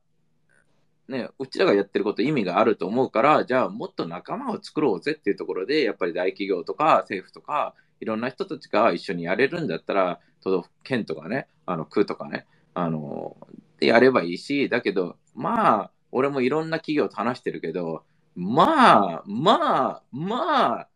[1.08, 13.38] ね、うちらがやってること意味があると思うから、じゃあもっと仲間を作ろうぜっていうところで、やっぱり大企業とか政府とか、いろんな人たちが一緒にやれるんだったら、都道府県とかね、あの、区とかね、あの、
[13.80, 20.88] でやればいいし、だけど、まあ、俺もいろんな企業と話してるけど、まあ、まあ、まあ、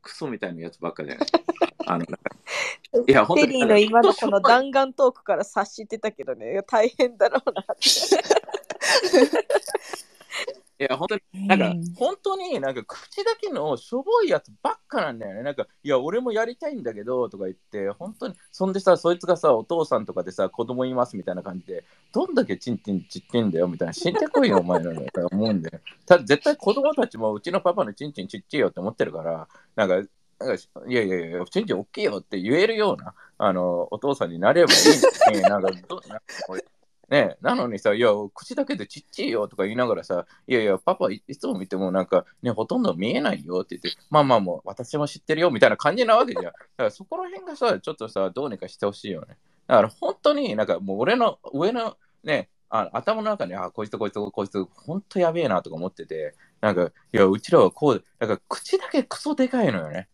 [0.00, 1.26] クソみたいなやつばっかじゃない？
[1.86, 2.06] あの、
[3.06, 3.52] いや、本当に。
[3.52, 7.72] テリーの今のこの弾丸トークから察してたけどね、大変だろうなって。
[10.82, 15.42] いや、本当に、なんか、本当になんか、口だけのしょぼいやつばっかなんだよね。
[15.42, 25.70] なんか、いや、俺もやりたいんだけど、とか言って、本当に、そんでさ、そいつがさ、お父さんとかでさ、子供いますみたいな感じで、どんだけチンチンちってんだよ、みたいな、死んでこいよ、お前らの、と思うんで。
[26.04, 30.08] ただ、絶対子供たちも、うちのパパのチンチンちっちゃいよって思ってるから、なんか、
[30.40, 35.40] なんかいやいやいや、チンチン大きいよって言えるような、あの、お父さんになればいいんですね。
[35.42, 36.20] なんか、どな
[37.12, 46.44] ね、なのにさ、いや、口だけでちっちゃいよとか言いながらさ、いやいや、パパいつも見てもなんか、ね、ほとんど見えないよって言って、まあまあもう私も知ってるよみたいな感じなわけじゃん。
[46.44, 49.36] だからそこら辺がさ、ちょっとさ、どうにかしてほしいよね。
[49.66, 60.08] だから本当になんかもう俺の上のね、あ頭の中に、あ、こいつとこいつとこいつ、ほんとやべえなとか思ってて、なんか、いや、うちらはこう、なんか口だけクソでかいのよね。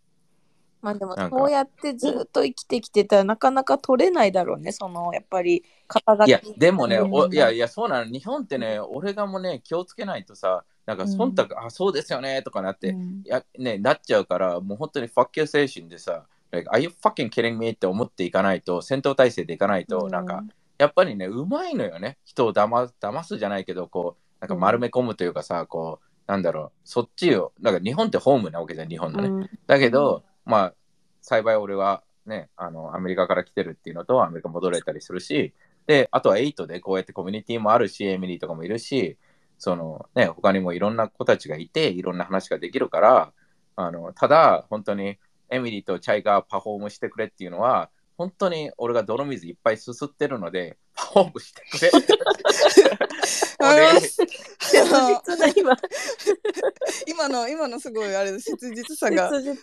[0.81, 6.29] まあでもなんかそうやってずっと生きてきてたらなかなか取れないだろうね、そのやっぱり肩書き。
[6.29, 8.11] いや、でもね、うんおいやいや、そうなの。
[8.11, 17.71] 日本ってね、俺がもね、気をつけないとさ、なんか忖度、あ、そうですよねとかなって、うんいや、ね、なっちゃうから、もう本当にファッキュー精神でさ、like, Are you fucking kidding me?
[17.71, 20.45] って思っていかないと、戦闘態勢でいかないと、うんなんか、
[20.79, 22.19] やっぱりね、うまいのよね。
[22.25, 29.29] 人をだま騙すじゃないけど、こう、なんか丸め込むというかさ、こう、なんだろう、そっちを、なんか日本ってホームなわけじゃん、日本のね。
[29.29, 30.75] うんだけど、まあ、
[31.21, 35.55] 幸い俺はね、あの、アメリカから来てるっていうのと、アメリカ戻れたりするし、
[35.87, 39.19] で、あとは8でこうやってコミュニティもあるし、エミリーとかもいるし、
[39.59, 43.33] そのね、他にもいろんな子たちがいて、いろんな話ができるから、
[43.77, 45.19] あの、ただ、本当に
[45.51, 51.91] エミリーとチャイがパフォームしてくれっていうのは、本当に俺が泥水いっぱいすすってるので、パフォームしてくれ。
[53.61, 54.01] あれは俺。
[54.01, 54.25] 切
[54.69, 55.77] 実な今、
[57.07, 59.31] 今の今のすごいあれ切実さが。
[59.31, 59.59] 切実。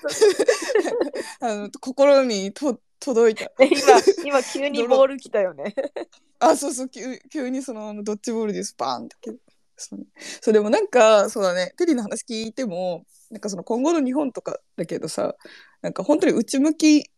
[1.41, 3.51] あの心にと届いた。
[3.59, 5.75] 今、今急にボール来たよね。
[6.39, 9.35] あそうそう急急にそのあのドッジボールでスパーンって
[9.75, 10.05] そう,、ね、
[10.41, 11.73] そうでもなんかそうだね。
[11.77, 15.35] テリーの話聞いてもなんかその今後の日本とかだけどさ
[15.81, 17.09] なんか本当に内向き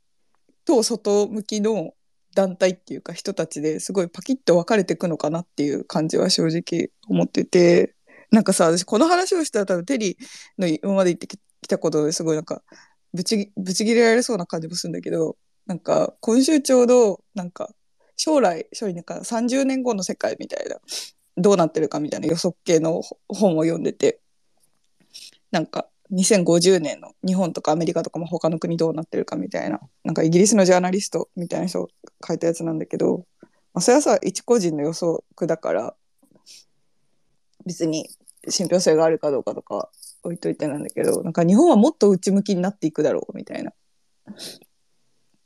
[0.66, 1.94] と外向きの
[2.38, 7.96] 団体っていうか人たちですごいパキッと分かれていくのかなっていう感じは正直思ってて
[8.30, 12.62] なんかさ私この話をしたら多分テリーの今まで言ってきたことですごいなんか
[13.12, 17.72] ぶちぶち切れられそうな感じもするんだけどなんか今週ちょうどなんか
[18.18, 20.76] 将来将来なんか30年後の世界みたいな
[21.38, 24.20] どうなってるかみたいな予測系の本を読んでて
[25.50, 31.90] なんか2050年の日本とかアメリカとかも他の国どうなってるかみたいななんかイギリスのジャーナリストみたいな人が
[32.26, 35.96] 書いたやつなんだけど、まあ、それはさ一個人の予測だから
[37.66, 38.10] 別に
[38.50, 39.90] 信憑性があるかどうかとか
[40.24, 43.72] 置いといてなんだけどなんか日本はもっと内向きになっていくだろうみたいな。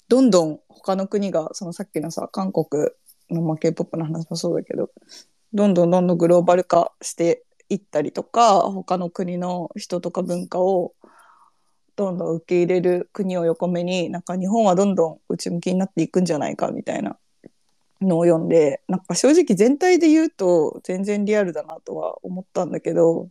[0.08, 2.90] どんどん他の国がそのさっきのさ韓国
[3.30, 4.90] の、まあ、K-POP の話もそうだけど
[5.54, 10.94] どんどんどんどんグローバル化していったりとか他の国の人とか文化を
[11.96, 17.18] どんどん受け入れる国を横目になんか日本はどんどん内向きになっていくんじゃないかみたいな
[18.02, 23.30] のを読んでなんか正直全体で言うと全然リアルだなとは思ったんだけど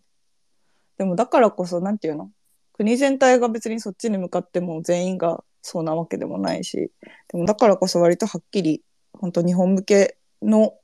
[0.97, 2.31] でもだからこそなんていうの？
[2.75, 6.91] 国全体が別にそっちに向かっても全員がそうなわけでもないし
[7.29, 10.75] でもだからこそ割とはっきり本当日本向けの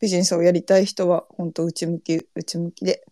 [0.00, 3.04] ビジネスをやりたい人は本当内向き内向きで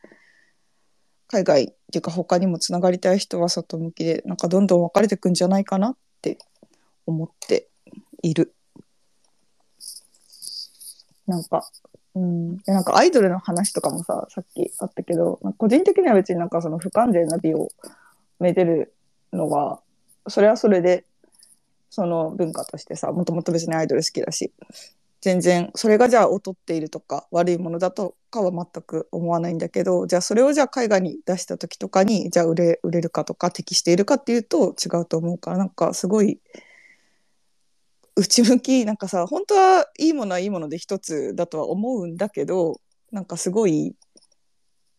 [1.29, 6.38] 海外っていうか他にもつながりたい人は外向きでなんかどんどん分かれていくんじゃないかなって
[7.07, 7.68] 思って
[8.22, 8.55] いる。
[11.27, 11.68] なんか、
[12.14, 17.68] うん、なんかアイドルの話とかもささっきあったけど、個人的には別になんかその不完全な美を
[18.40, 18.94] めでる
[19.33, 19.81] のは
[20.29, 21.05] それはそれで
[21.90, 24.53] その文化としてさもともと別にアイドル好きだし
[25.20, 36.40] 全然それがじゃあ劣っているとか悪いものだとかは全く思わないんだけどじゃあそれをじゃあ海外に出した時とかにじゃあ売れ売れるかとか適しているかっていうと違うと思うからなんかすごい
[38.16, 43.94] 内向きなんかさ本当はいいものはいいもので一つだとは思うんだけどなんかすごい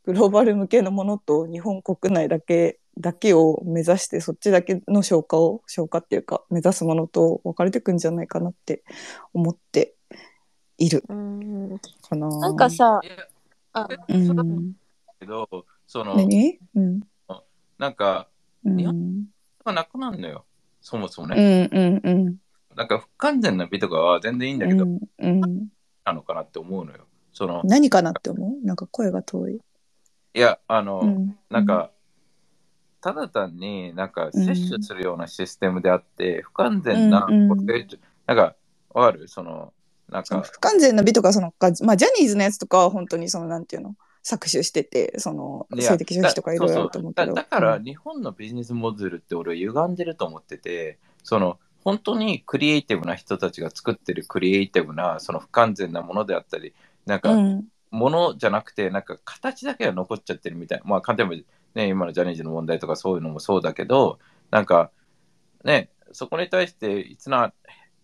[0.06, 8.84] グローバル向けのものと日本国内だけだけを目指してそっちだけの消化を消化っていうか目指すものと分かれていくんじゃないかなって
[9.34, 9.96] 思って。
[10.80, 11.04] いる。
[11.10, 11.80] うん。
[12.02, 12.28] かな。
[12.40, 13.02] なんかさ、
[13.74, 14.74] あうん、
[15.20, 15.48] けど、
[15.86, 16.60] その、何？
[16.76, 17.02] うん。
[17.78, 18.28] なんか、
[18.66, 18.78] うん。
[18.78, 18.86] 日
[19.64, 20.46] がなくなるのよ。
[20.82, 21.66] そもそもうね。
[21.66, 22.38] んうんうん。
[22.76, 25.68] なんか不完全な美とかは全然いいんだけど、うんうん。
[26.06, 27.06] なのかなって思うのよ。
[27.34, 28.66] その、何かなって思う？
[28.66, 29.56] なんか声が遠い。
[30.34, 31.38] いや、あの、うん。
[31.50, 31.92] なんか、
[33.02, 34.32] ただ単になんかうん。
[34.32, 38.56] 摂取するようなシステムであって、不完全な、うんなんか、
[38.94, 39.28] わかる？
[39.28, 39.74] その、
[40.12, 43.96] なんか、不完全な美とかそのか、まあ、ジャニーズのやつとかは本当にそのなんていうの？
[44.22, 47.34] 搾取しててその性的とかいろいろあると思うけど。
[47.34, 47.84] だだからうん。
[47.86, 56.74] 日本のビジネスモデルって俺は歪んでると思っててその本当にクリエイティブな人たちが作ってるクリエイティブなその不完全なものであったり
[57.06, 57.66] なんかうん。
[57.92, 64.20] ものじゃなくてなんか形だけが残っちゃってるみたいなまあ簡単にね今のジャニーズの問題とかそういうのもそうだけど
[64.52, 64.92] なんか
[65.64, 67.54] ねそこに対していつな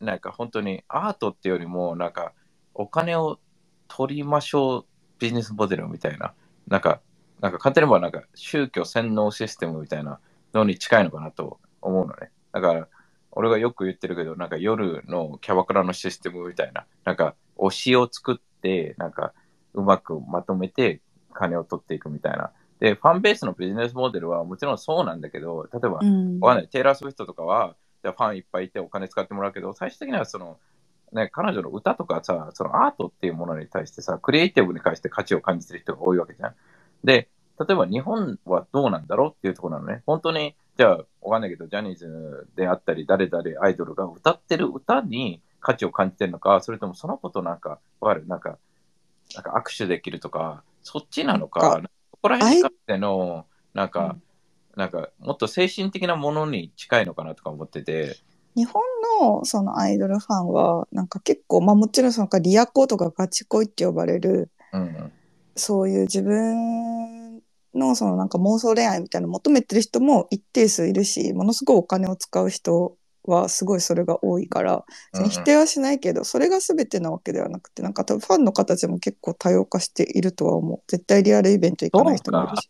[0.06, 2.34] なんか本当にアートっていうよりもなんか
[2.74, 3.40] お金を
[3.88, 4.86] 取りましょう
[5.20, 6.34] ビジネスモデルみたいな
[6.68, 7.02] なんか
[7.42, 10.20] なんか簡単に言えばなんか宗教洗脳システムみたいな
[10.54, 12.32] のに近いのかなと思うのね。
[12.52, 12.88] だから
[13.32, 19.34] 俺がよく言ってるけどなんか夜のキャバクラのシステムみたいななんか推しを作ってなんか
[19.74, 21.02] うまくまとめて
[21.34, 22.52] 金を取っていくみたいな。
[22.80, 26.40] で、ファンベースのビジネスモデルはもちろんそうなんだけど、例えば、うん。
[26.40, 30.60] わかんない、テイラー・スウィフトとかは、じゃあファンいっぱいいてお金使ってもらうけど、最終的にはその、
[31.12, 36.56] ね、彼女の歌とかさ、そのアートっていうものに対してさ、クリエイティブに対して価値を感じてる人が多いわけじゃん。
[37.04, 40.04] で、例えば日本はどうなんだろうっていうところなのね。
[40.06, 48.28] 本当に、じゃあ、わかんないけど、ジャニーズであったり、誰々アイドルが歌ってる歌に価値を感じてるのか、それともそのことなんか、わかる？
[48.28, 48.60] なんか、
[49.34, 51.90] なんか握手できるとか、そっちなのか、なんこ
[52.22, 54.16] こら辺に関しての、なんか、
[54.76, 58.18] なんか、もっと精神的なものに近いのかなとか思ってて、
[58.56, 58.82] 日本
[59.22, 65.12] のそのアイドルファンはなんか結構まあもちろんそのリアコとかガチ恋って呼ばれるうん、
[65.56, 67.42] そういう自分
[67.74, 75.30] のそのなんか妄想恋愛みたいなの求めてる人も一定数いるしものすごいお金を使う人はすごいそれが多いからうんうん。
[75.30, 80.82] 否定はしないけどそれが全てなわけではなくてなんか多分ファンの形も結構多様化しているとは思う。
[80.88, 82.70] 絶対リアルイベント行かない人もいるし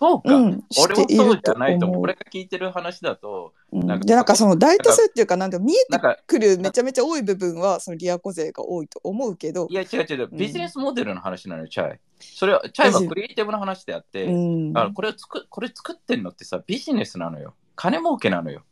[0.00, 0.64] そうか、うん。
[0.82, 2.02] 俺もそうじゃないと思う。
[2.02, 3.86] 俺が聞いてる話だと、うん。
[3.86, 9.66] なんかでなんかその大多数っていうかなんで見えてくるめちゃめちゃ多い部分はそのリアコ勢が多いと思うけど。
[9.68, 10.34] いや違う違う、う。
[10.34, 10.38] ん。
[10.38, 11.98] ビジネスモデルの話なのよ、チャイ。
[12.18, 14.72] それは、チャイはクリエイティブな話であって、うん。
[14.74, 17.54] あのこれを作これ作ってんのってさ、ビジネスなのよ。
[17.76, 18.62] 金儲けなのよ。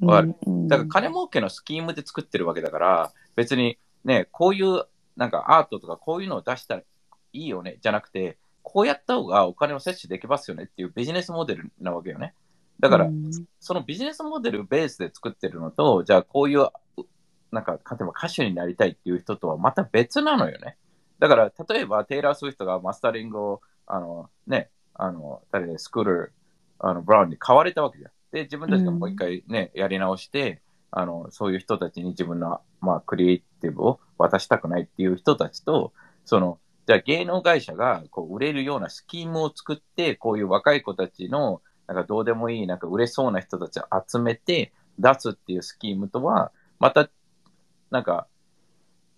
[0.00, 0.34] わかる？
[0.46, 0.68] うん。
[0.68, 4.84] だから金儲けのスキームで作ってるわけだから、別にね、こういう
[5.16, 6.84] なんかアートとかこういうのを出したらい
[7.32, 12.34] いよね、じゃなくて、こうやった方がお金を摂取できますよねっていうビジネスモデルなわけよね。
[12.80, 16.68] だから、うんそのビジネスモデルベースで作ってるのと、じゃあこういう、う
[17.52, 20.76] なんか、例えば歌手になりたいっていう人とはまた別なのよね。
[21.18, 26.32] だから、例えばテイラー・スウィフトがマスタリングを、あの、ね、あの、誰で、スクール、
[26.78, 28.10] あの、ブラウンに買われたわけじゃん。
[28.32, 35.92] で、自分たちがもう一回ね、やり直して、あの、そういう人たちに自分の、まあ、クリエイティブを渡したくないっていう人たちと、
[36.24, 47.10] その、じゃあ芸能会社がこう売れるようなスキームを作って、こういう若い子たちのなんかどうでもいい、なんか売れそうな人たちを集めて出すっていうスキームとは、また、
[47.90, 48.26] なんか、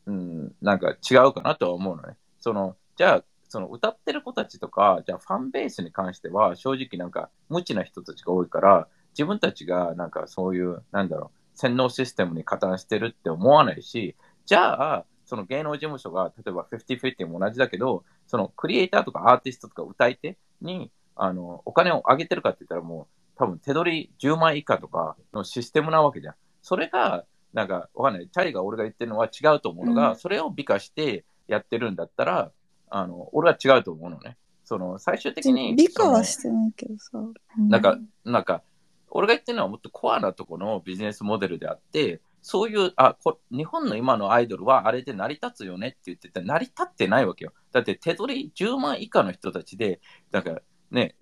[0.06, 2.16] うん、なんか違うかなとは思うのね。
[2.40, 26.34] その、じゃあ、その歌ってる子たちとか、じゃあファンベースに関しては、正直なんか無知な人たちが多いから、自分たちがなんかそういう、なんだろう、洗脳システムに加担してるって思わないし、じゃあ、その芸能事務所が、例えば50-50も同じだけど、そのクリエイターとかアーティストとか歌い手に、あの、お金を上げてるかって言ったらもう、多分手取り10万以下とかのシステムなわけじゃん。
[26.62, 28.28] それが、なんか、わかんない。
[28.28, 32.50] チャイが俺が言ってるのは違うと思うのが、うんそれを美化してやってるんだったら、
[32.90, 34.36] あの、俺は違うと思うのね。
[34.64, 35.76] その、最終的に。
[35.76, 37.18] 理解はそしてないけどさ。
[37.18, 37.32] の
[37.68, 38.62] なんか、なんか、
[39.10, 47.54] 俺が言ってるのはもっとコアなところのビジネスモデルであって、そういう、あこ日本の今のアイドルはあれで成り立つよねって言ってて、成り立ってないわけよ。
[47.72, 51.16] だって手取り10万以下の人たちで、なんかね、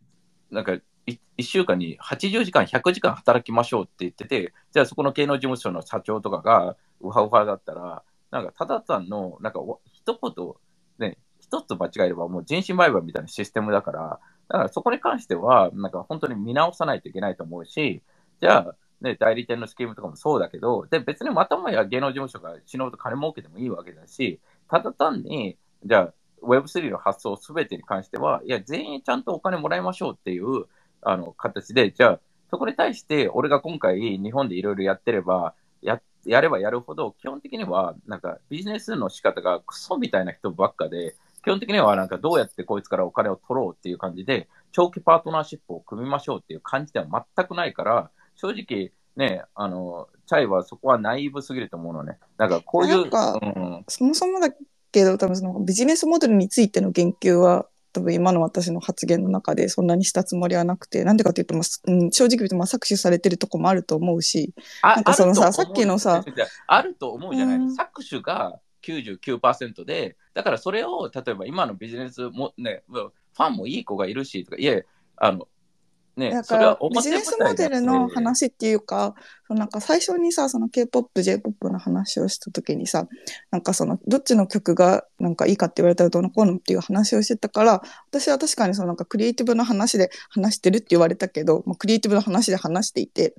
[0.50, 0.72] なんか
[1.06, 9.60] 1週間に80時間、100時間働きましょうって言ってて、じゃあそこの芸能事務所の社長とかがウハウハだったら、なんかただ単の、なんか
[9.92, 18.02] 一言、ね、一つ間違えればもう人身売買みたいなシステムだから、だからそこに関しては、なんか本当に見直さないといけないと思うし、
[18.40, 30.66] じゃあ、ね、代理店のスキームとかもそうだけど、で、別にまたもや芸能事務所が死ぬほど金儲けてもいいわけだし、ただ単に、じゃあ、Web3 の発想すべてに関しては、いや、全員ちゃんとお金もらいましょうっていう、
[31.02, 48.10] あの、形で、じゃあ、そこに対して、俺が今回日本でいろいろやってれば、や、やればやるほど、基本的には、なんかビジネスの仕方がクソみたいな人ばっかで、基本的にはなんかどうやってこいつからお金を取ろうっていう感じで、長期パートナーシップを組みましょうっていう感じでは全くないから、
[48.42, 52.18] 正直ね、あの、チャイはそこはナイーブすぎると思うのね。
[52.38, 54.50] なんかこういう、かうん、そもそもだ
[54.90, 66.24] けど、多分そのビジネスモデルについての言及は、多分今の私の発言の中でそんなにしたつもりはなくて、なんでかっていうと、まあすうん、正直言うとまあ搾取されてるとこもあると思うし、あなんかそのささっきのさ、
[66.66, 67.66] あると思うじゃない、うん。
[67.66, 75.46] 搾取が99%で、だからそれを例えば今のビジネスも、ね、ファンもいい子がいるしとか、いえ、あの、
[76.14, 79.14] ね、だからビジネスモデルの話っていうか、
[79.46, 83.08] そのなんか最初にさ、その K-POP、J-POP の話をした時にさ、
[83.50, 93.34] なんかそのどっちの曲がなんかいいかって言われたらどうのこうのっていう話をしてたから、私は確かにそのなんかクリエイティブの話で話してるって言われたけど、まあ、クリエイティブの話で話していて、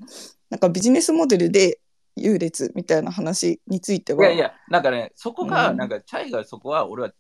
[0.49, 1.79] なんかビジネスモデルで
[2.15, 5.77] 優劣みたいな話については、いやいや、なんかね、そこが、うん。
[5.77, 7.11] なんか、チャイがそこは、俺は、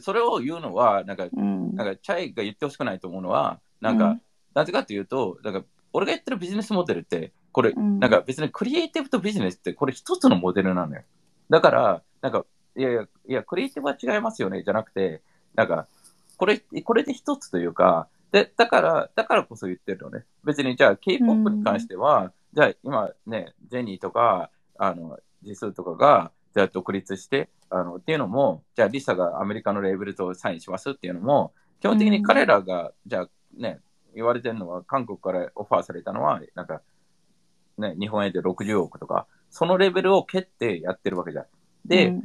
[0.00, 4.22] それを言うのは、なんか、うん、なんか、チャイが言ってほしくないと思うのは、なんか、うん
[4.54, 11.02] なぜかというと、なんか、俺が言ってるビジネスモデルって、これ、うんなんか別にクリエイティブとビジネスって、これ一つのモデルなのよ。
[11.50, 12.44] だから、なんか、
[12.76, 15.22] いやいや、いや、クリエイティブは違いますよね、じゃなくて、
[15.54, 15.86] なんか、
[16.36, 20.24] これ、これで一つというか、で、だから、だからこそ言ってるのね。
[20.44, 33.80] 別にじゃあ K-POP に関しては、じゃあ今ね、ジェニーとか、あの、ジスーとかが、じゃあ独立して、あの、っていうのも、じゃあリサがアメリカのレーベルとサインしますっていうのも、基本的に彼らが、じゃあね、
[34.14, 36.82] 言われてるのは、韓国からオファーされたのは、なんか、
[37.78, 41.46] ね、日本円で60億とか、そのレベルを蹴ってやってるわけじゃん。
[41.84, 42.22] で、うん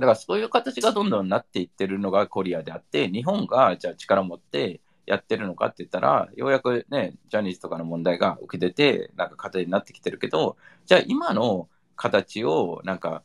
[0.00, 13.22] だからそういう形がどんどんなっていってるのがコリアであって、日本がじゃあ力を持ってやってるのかって言ったら、ようやくね、ジャニーズとかの問題が起きてて、なんか形になってきてるけど、じゃあ今の形をなんか、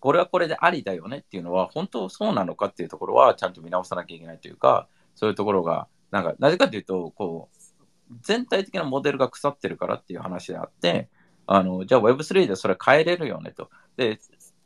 [0.00, 11.08] これはこれでありだよねっていうのは、本当そうなのかっていうところはちゃんと見直さなきゃいけないというか、そういうところが、なんか、なぜかというと、こう、全体的なモデルが腐ってるからっていう話であって、
[11.46, 13.70] あの、じゃあ Web3 でそれ変えれるよねと。
[13.96, 14.18] で、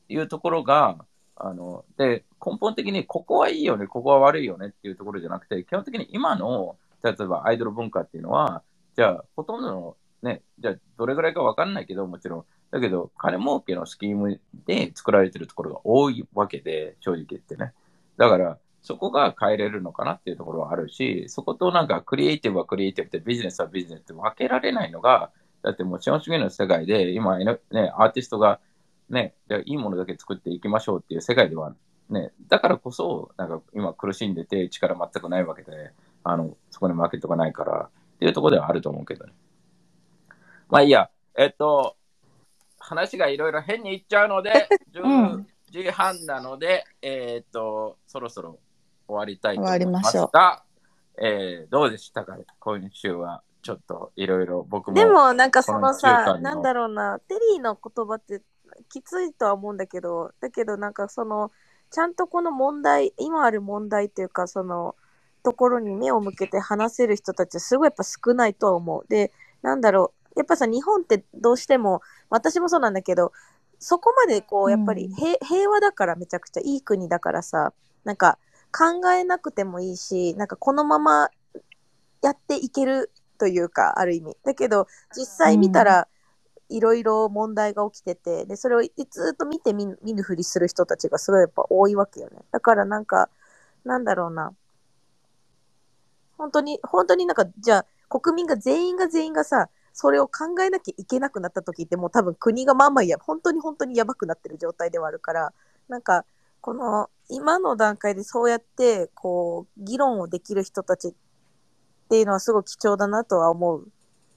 [0.08, 1.04] いうところが、
[1.36, 8.62] あの、で、根本的にここはいいよね、ここは悪いよねっていうところじゃなくて、基本的に今の、例えばアイドル文化っていうのは、
[8.96, 12.44] じゃあ、ほとんどの、ね、じゃあ、どれぐらいかわかんないけど、もちろん。
[12.70, 17.72] だけど、金儲けのスキームで作られてるところが多いわけで、正直言ってね。
[18.16, 25.30] だから、そこが変えれるのかなっていうところはあるし、そことなんかクリエイティブはクリエイティブでビジネスはビジネスって分けられないのが、
[25.62, 27.56] だってもう資本主義の世界で今、ね、
[27.96, 28.60] アーティストが
[29.08, 29.34] ね、
[29.66, 31.74] いいものだけ作っていきましょうっていう世界では
[32.10, 35.92] ね、だからこそ、なんか今苦しんでて力全くないわけで、
[36.24, 39.32] あの、そこにマーケットがないからっていうところではあると思うけどね。
[40.68, 41.96] まあいいや、えっと、
[42.78, 48.58] 話がいろいろ変にいっちゃうので、 10時半なので、えっと、そろそろ
[49.12, 50.62] 終わりたいと思いますが、
[51.18, 54.94] えーどうでしたか今週はちょっといろいろ僕も。
[54.94, 58.42] でもなんかそのさ間、のなんだろうな、テリーの言葉って
[58.88, 61.50] きついとは思うんだけど、だけどなんかその、
[61.90, 64.96] ちゃんとこの問題、今ある問題っていうか、その、
[65.42, 69.06] ところに目を向けて話せる人たちはすごいやっぱ少ないとは思う。
[69.08, 72.00] で、なんだろう、やっぱさ、日本ってどうしても、
[72.30, 73.32] 私もそうなんだけど、
[73.78, 77.72] そこまでこう、やっぱりうん平,、平和だからめちゃくちゃいい国だからさ、
[78.04, 78.38] なんか
[78.72, 81.28] 考えなくてもいいし、なんかこのまま
[82.22, 84.36] やっていけるというか、ある意味。
[84.44, 86.08] だけど、実際見たら、
[86.68, 92.38] いろいろ問題が起きてて、で、それをずっと見て見ぬ見ぬふりする人たちがすごいやっぱ多いわけよね。
[92.50, 93.28] だからなんか、
[93.84, 94.54] なんだろうな。
[96.38, 105.52] 本当に、本当になんか、じゃあ、国民が全員が全員がさ、それを考えなきゃいけなくなった時ってもう多分国がまあまあや、本当に本当にやばくなってる状態ではあるから、
[105.88, 106.24] なんか、
[106.62, 111.12] この今の段階でそうやってこう議論をできる人たちっ
[112.08, 113.88] ていうのはすごい貴重だなとは思う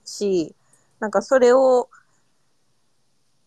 [0.05, 0.55] し、
[0.99, 1.89] なんかそれを、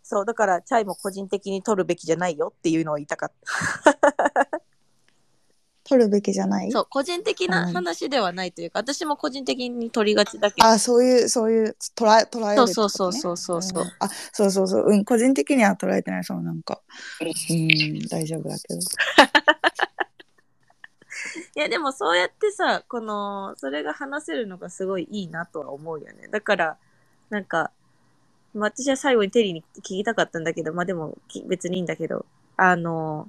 [0.02, 3.32] そう、だからチャイも個人的に取るべきじゃないよっていうのを言いたかっ
[4.34, 4.47] た。
[5.88, 6.70] 取るべきじゃない？
[6.70, 10.66] そう、個人的な話ではないというか、私も個人的に取りがちだけど。
[10.68, 12.72] あ、そういう、そういう、捉え、捉えると、ね。
[12.74, 14.86] そうそうそうそうそううんあ、そうそうそう。
[14.88, 16.24] うん、個人的には捉えてない。
[16.24, 16.80] そう、なんか。
[17.20, 18.80] うん、大丈夫だけど。
[21.56, 26.28] いや、でもそうやってさ、この、それが話せるのがすごいいいなとは思うよね。
[26.28, 26.76] だから、
[27.30, 27.70] なんか、
[28.54, 32.24] まあ私は最後にテリーに聞きたかったんだけど、まあでもき別にいいんだけど、
[32.56, 33.28] あの、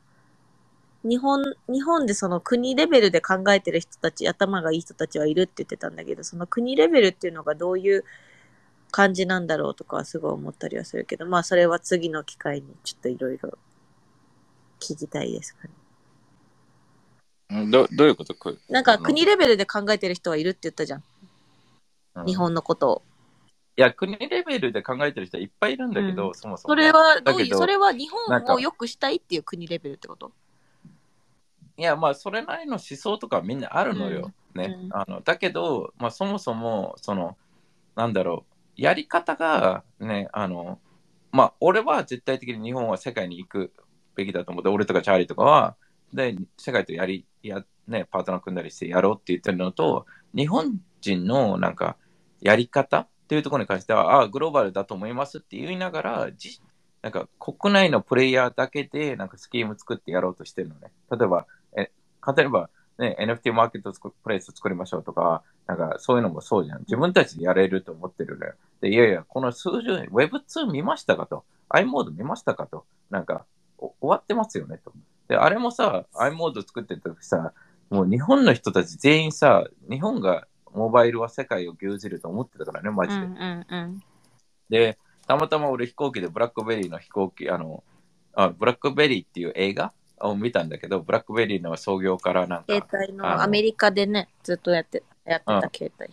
[1.03, 8.03] 日本、日本でその国レベルで考えてる人たち、頭がいい人たちはいるって言ってたんだけど、その国レベルっていうのがどういう
[8.91, 13.57] 感じなんだろうとかはすごい思ったりはするけど、まあそれは次の機会にちょっといろいろ
[14.79, 15.69] 聞きたいですかね。
[17.51, 18.35] うんどどういうこと？
[18.35, 21.03] こなんか国レベルで考えてる人はいるって言ったじゃん。
[22.15, 23.01] うん日本のことを。
[23.77, 26.81] いや、国レベルで考えてる人はいっぱいいるんだけど、うんそもそもね。
[26.83, 30.33] それはどういう、それは日本を良くしたいっていう国レベルってこと？
[31.79, 34.33] いや、まあ、それなりの思想とかみんなあるのよ。
[34.53, 34.77] ね。
[34.83, 37.37] うんあのだけど、まあ、そもそも、その、
[37.95, 38.45] なんだろ
[38.77, 40.79] う、やり方が、ね、あの、
[41.31, 43.71] まあ、俺は絶対的に日本は世界に行く
[44.15, 45.77] べきだと思って、俺とかチャーリーとかは、
[46.13, 50.05] で、世界とやり、や、ね、パートナー組んだりしてやろうって言ってるのと、
[50.35, 51.95] 日本人のなんか、
[52.41, 56.59] やり方っていうところに関しては、ああ、グローバルだと思いますって言いながら、じ
[57.01, 60.91] なんか国内のプレイヤーだけでなんかスキーム作ってやろうとしてるのね。
[61.09, 61.58] 例えば、え
[62.35, 66.79] 例えば、ね、NFT マーケット作プレイス作りましょうとか、なんかそういうのもそうじゃん。
[66.81, 68.53] 自分たちでやれると思ってるのよ。
[68.81, 71.45] で、いやいや、この数十年、Web2 見ましたかと。
[71.69, 72.85] i モード見ましたかと。
[73.09, 73.45] なんか、
[73.77, 74.91] お終わってますよねと。
[75.27, 77.53] で、あれもさ、i モード作ってた時さ、
[77.89, 83.25] もう日本の人たち全員さ、日本がモバイルは世界を牛耳ると思ってたからね、マジで。
[83.25, 84.03] うんうんうん。
[84.69, 87.83] で、たまたま俺飛行機でブラックベリーの飛行機、あの、
[88.33, 96.09] あブラックベリーっていう映画を見たんだけど、ブラックベリーの創業からなんか、携帯のアメリカでね、ずっとやって、やってた携帯。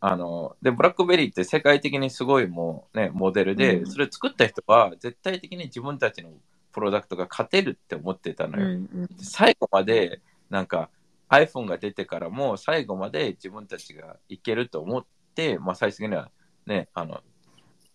[0.00, 6.30] あの、で、ブラックベリーって世界的にすごいもうね、モデルで、うんそれ作った人は絶対的に自分たちの
[6.72, 8.88] プロダクトが勝てるって思ってたのうんよ。
[8.94, 10.20] うん最後まで、
[10.50, 10.90] なんか
[11.28, 16.30] iPhone が出てからも最後まで自分たちがいけると思って、まあ最終的には
[16.66, 17.22] ね、あの、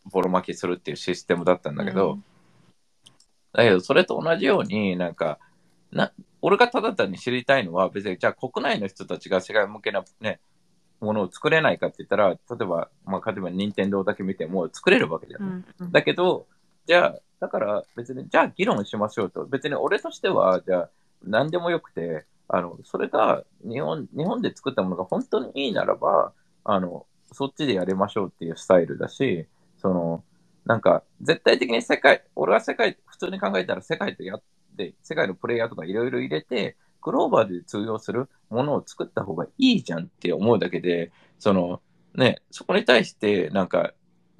[0.05, 2.17] ボロ負けするっていうシステムだったんだけど、
[3.53, 5.39] だけどそれと同じようになんか、
[5.91, 10.39] な俺がただ単に知りたいのは別にじゃあ国内の人たちが世界向けなね、
[11.01, 15.49] ものを作れないかって言ったら、例えば、まあ、例えば任天堂だけ見ても作れるわけじゃない。
[15.49, 16.47] うんうんだけど、
[16.85, 19.45] じゃあ、だから別に、じゃあ議論しましょうと。
[19.45, 20.89] 別に俺としては、じゃあ
[21.23, 26.33] 何でもよくて、あの、それが日本、日本で作ったものが本当にいいならば、
[26.63, 29.47] あの、そっちでやりましょうっていうスタイルだし、
[29.77, 30.23] その、
[30.65, 34.43] なんか、絶対的に世界、俺は世界、普通に考えたら世界とやっ
[34.77, 41.81] て、世界のプレイヤーとかいろいろ入れて、グローバルで通用するものを作った方がいいじゃんって思うだけで、その、
[42.15, 43.93] ね、そこに対して、なんか、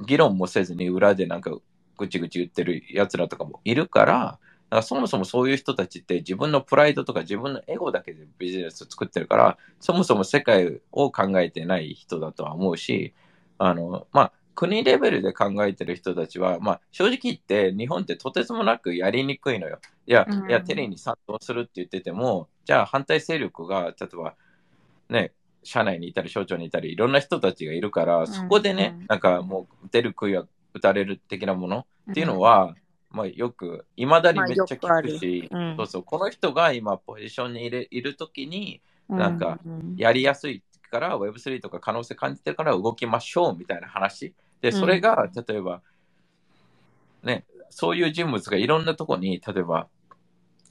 [0.06, 1.52] 議論もせずに裏でなんか、
[1.98, 4.40] ぐちぐち言ってる奴らとかもいるから、
[4.72, 13.14] だからそもそもそういう人たちって自分のプライドとか自分のエゴだけでビジネスを作ってるから、そもそも世界を考えてない人だとは思うし、
[13.58, 19.80] あの、まあ、国レベルで考えてる人たちは、まあ、正直言って日本ってとてつもなくやりにくいのよ。
[20.06, 20.48] いや、うん。
[20.48, 24.36] いや、テレビに賛同するって言ってても、じゃあ反対勢力が、例えば、
[25.10, 25.32] ね、
[25.64, 29.06] 社内にいたり、省庁にいたり、いろんな人たちがいるから、そこでね、うん。
[29.08, 30.46] なんかもう、出る杭は
[30.76, 32.76] 打たれる的なものっていうのは、
[33.10, 44.36] まあ、よく、いまだにめっちゃ聞くし、まあそうそう、この人が今、ポジションにいるいるときに、うなんかうんやりやすいから Web3 とか可能性感じてるから動きましょうみたいな話。
[44.62, 45.82] で、それが、例えば、
[47.24, 49.88] ね、そういう人物がいろんなとこに、例えば、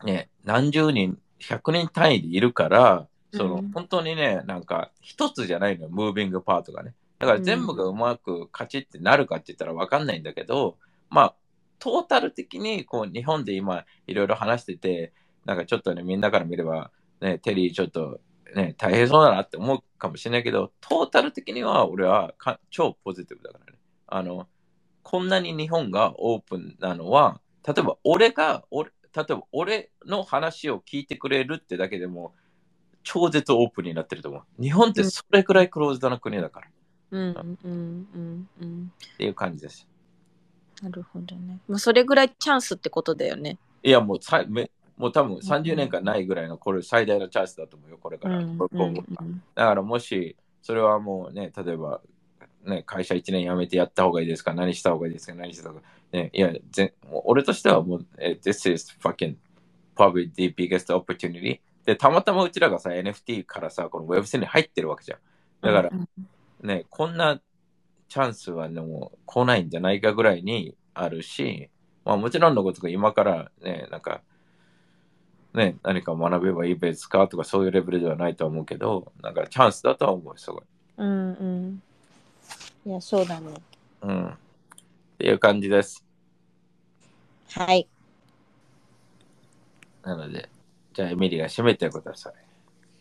[0.05, 6.95] ね、何十人、100人単位でいるから、その、うん本当にね、なんか、一つじゃないのよ、ムービングパートがね。
[7.19, 10.79] だから全部がうまく勝ちってなるかって言ったらわかんないんだけど、
[11.11, 11.35] まあ、
[11.79, 15.13] トータル的に、こう、日本で今、いろいろ話してて、
[15.45, 18.21] なんかちょっとね、みんなから見れば、ね、テリーちょっと、
[18.55, 23.79] ね、大変そうだなって思うかもしれないけど、トータル的には俺はか超ポジティブだからね。
[24.11, 24.49] あの、
[25.03, 32.35] こんなに日本がオープンなのは、例えば俺が、俺、例えば俺の話を聞いてくれるってだけでも、
[33.03, 34.63] 超絶オープンになってると思う。
[34.63, 36.71] 日本ってそれくらいクローズドな国だからっ
[37.13, 38.93] うんうんうんうん。
[39.17, 39.87] ていう感じです。
[40.83, 41.59] なるほどね。
[41.69, 43.59] まあ、それぐらいチャンスってことだよね。
[43.83, 48.39] いや、もうさめもう多分30年間ないぐらいのこれ最大のチャンスだと思うよ、これから。
[48.39, 48.45] だ
[49.55, 52.03] からもし、それはもうね、例えば、
[52.65, 54.53] ね、会社1年辞めてやった方がいいですか？
[54.53, 55.35] 何した方がいいですか？
[55.35, 55.83] 何した方が
[56.13, 59.37] ね、いや、ぜもう俺としてはもう、え This is fucking
[59.97, 61.61] probably the biggest opportunity.
[61.85, 65.19] で、たまたまうちらがさ、NFT からさ、この Web3 に入ってるわけじゃん。
[65.63, 66.09] だからう、ん
[66.67, 67.41] ね、こんな
[68.09, 71.71] チャンスはね、もう来ないんじゃないかぐらいにあるし、
[72.05, 74.21] まあもちろんのことが今からね、なんか、
[75.55, 80.63] ね、何か学べばいいですかとかそういうレベルではないとは思うけど、なんかチャンスだとは思う、すごい。
[80.99, 81.83] うんうん。
[82.87, 83.55] いや、そうだね。
[84.03, 84.27] うん。
[84.29, 84.37] っ
[85.19, 86.05] ていう感じです。
[87.51, 87.89] はい。
[90.03, 90.49] なので、
[90.95, 92.35] じゃあエミリが締めてください。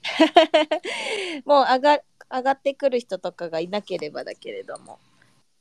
[1.46, 2.00] もう上が
[2.32, 5.00] 上がってくる人とかがいなければだけれども。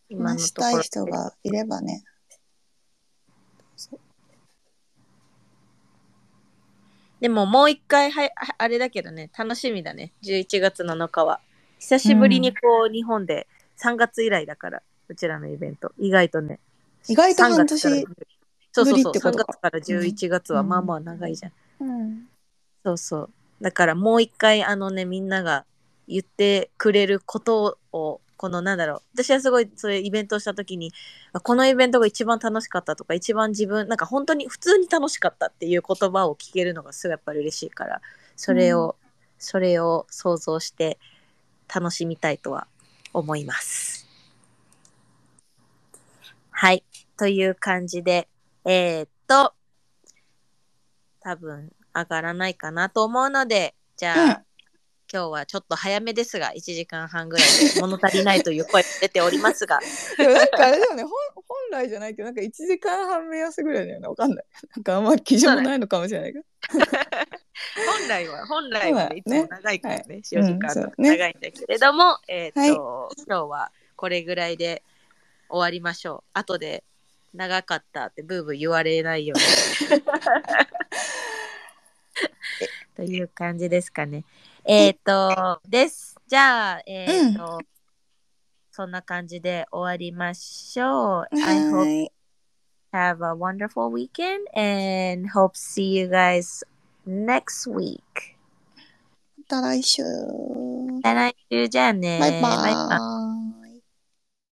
[0.09, 2.03] 今の話したい人がいればね。
[7.21, 11.41] でももう一回ははあれだけどね楽しみだね11月7日は
[11.81, 13.47] 久しぶりにこう、日本で
[13.81, 15.93] 3月以来だからうちらのイベント。
[15.99, 16.61] 意外とね。
[17.09, 18.07] 意外と半3月から年。
[18.73, 19.03] そうそうそう。
[19.03, 19.45] ぶりってこ3とか。
[19.53, 22.29] 月から11月はまあまあ長いじゃん、うん。
[22.85, 23.31] そうそう。
[23.61, 25.65] だからもう一回あのねみんなが
[26.07, 29.03] 言ってくれることをこのなんだろう。
[29.15, 30.93] 私はすごいそういうイベントをした時に
[31.33, 38.01] あこのイベントが一番楽しかったとか一番自分なんか本当に普通に楽しかったっていう言葉を聞けるのがすごいやっぱり嬉しいから
[38.37, 38.95] それを、
[39.39, 40.99] それを想像して
[41.75, 42.69] 楽しみたいとは
[43.13, 44.07] 思います。
[46.51, 46.85] はい。
[47.17, 48.29] という感じで、
[48.65, 49.55] えーっと、
[51.21, 54.45] 多分上がらないかなと思うので、じゃあ、
[55.11, 59.81] 今日はちょっと早めですが、1時間半ぐらいで 物足りないという声が出ておりますが、
[60.19, 61.13] でもなんかあれだよね、本
[61.47, 64.07] 本来じゃないけど、なんか1時間半目安ぐらいだよね。
[64.07, 64.45] わかんない。
[64.77, 66.45] なんかあんま基準もないのかもしれないけど。
[67.99, 74.83] 本来は、本来は、ね、いつも長いからね、はい4時間長いんだけれども、えーっと、今日はこれぐらいで
[75.49, 76.31] 終わりましょう。
[76.35, 76.85] 後で
[77.33, 80.03] 長かったってブーブー言われないように。
[82.97, 84.25] という感じですかね。
[84.71, 86.15] えっ、と、です。
[86.27, 87.59] じゃあ、えっ、と、
[88.71, 91.27] そんな感じで終わりましょう。
[91.33, 92.13] I hope はい
[92.93, 96.63] have a wonderful weekend and hope see you guys
[97.07, 98.01] next week.
[99.39, 100.03] また来週。
[100.03, 102.19] また来週じゃあね。
[102.21, 103.28] バイババイバイーイ。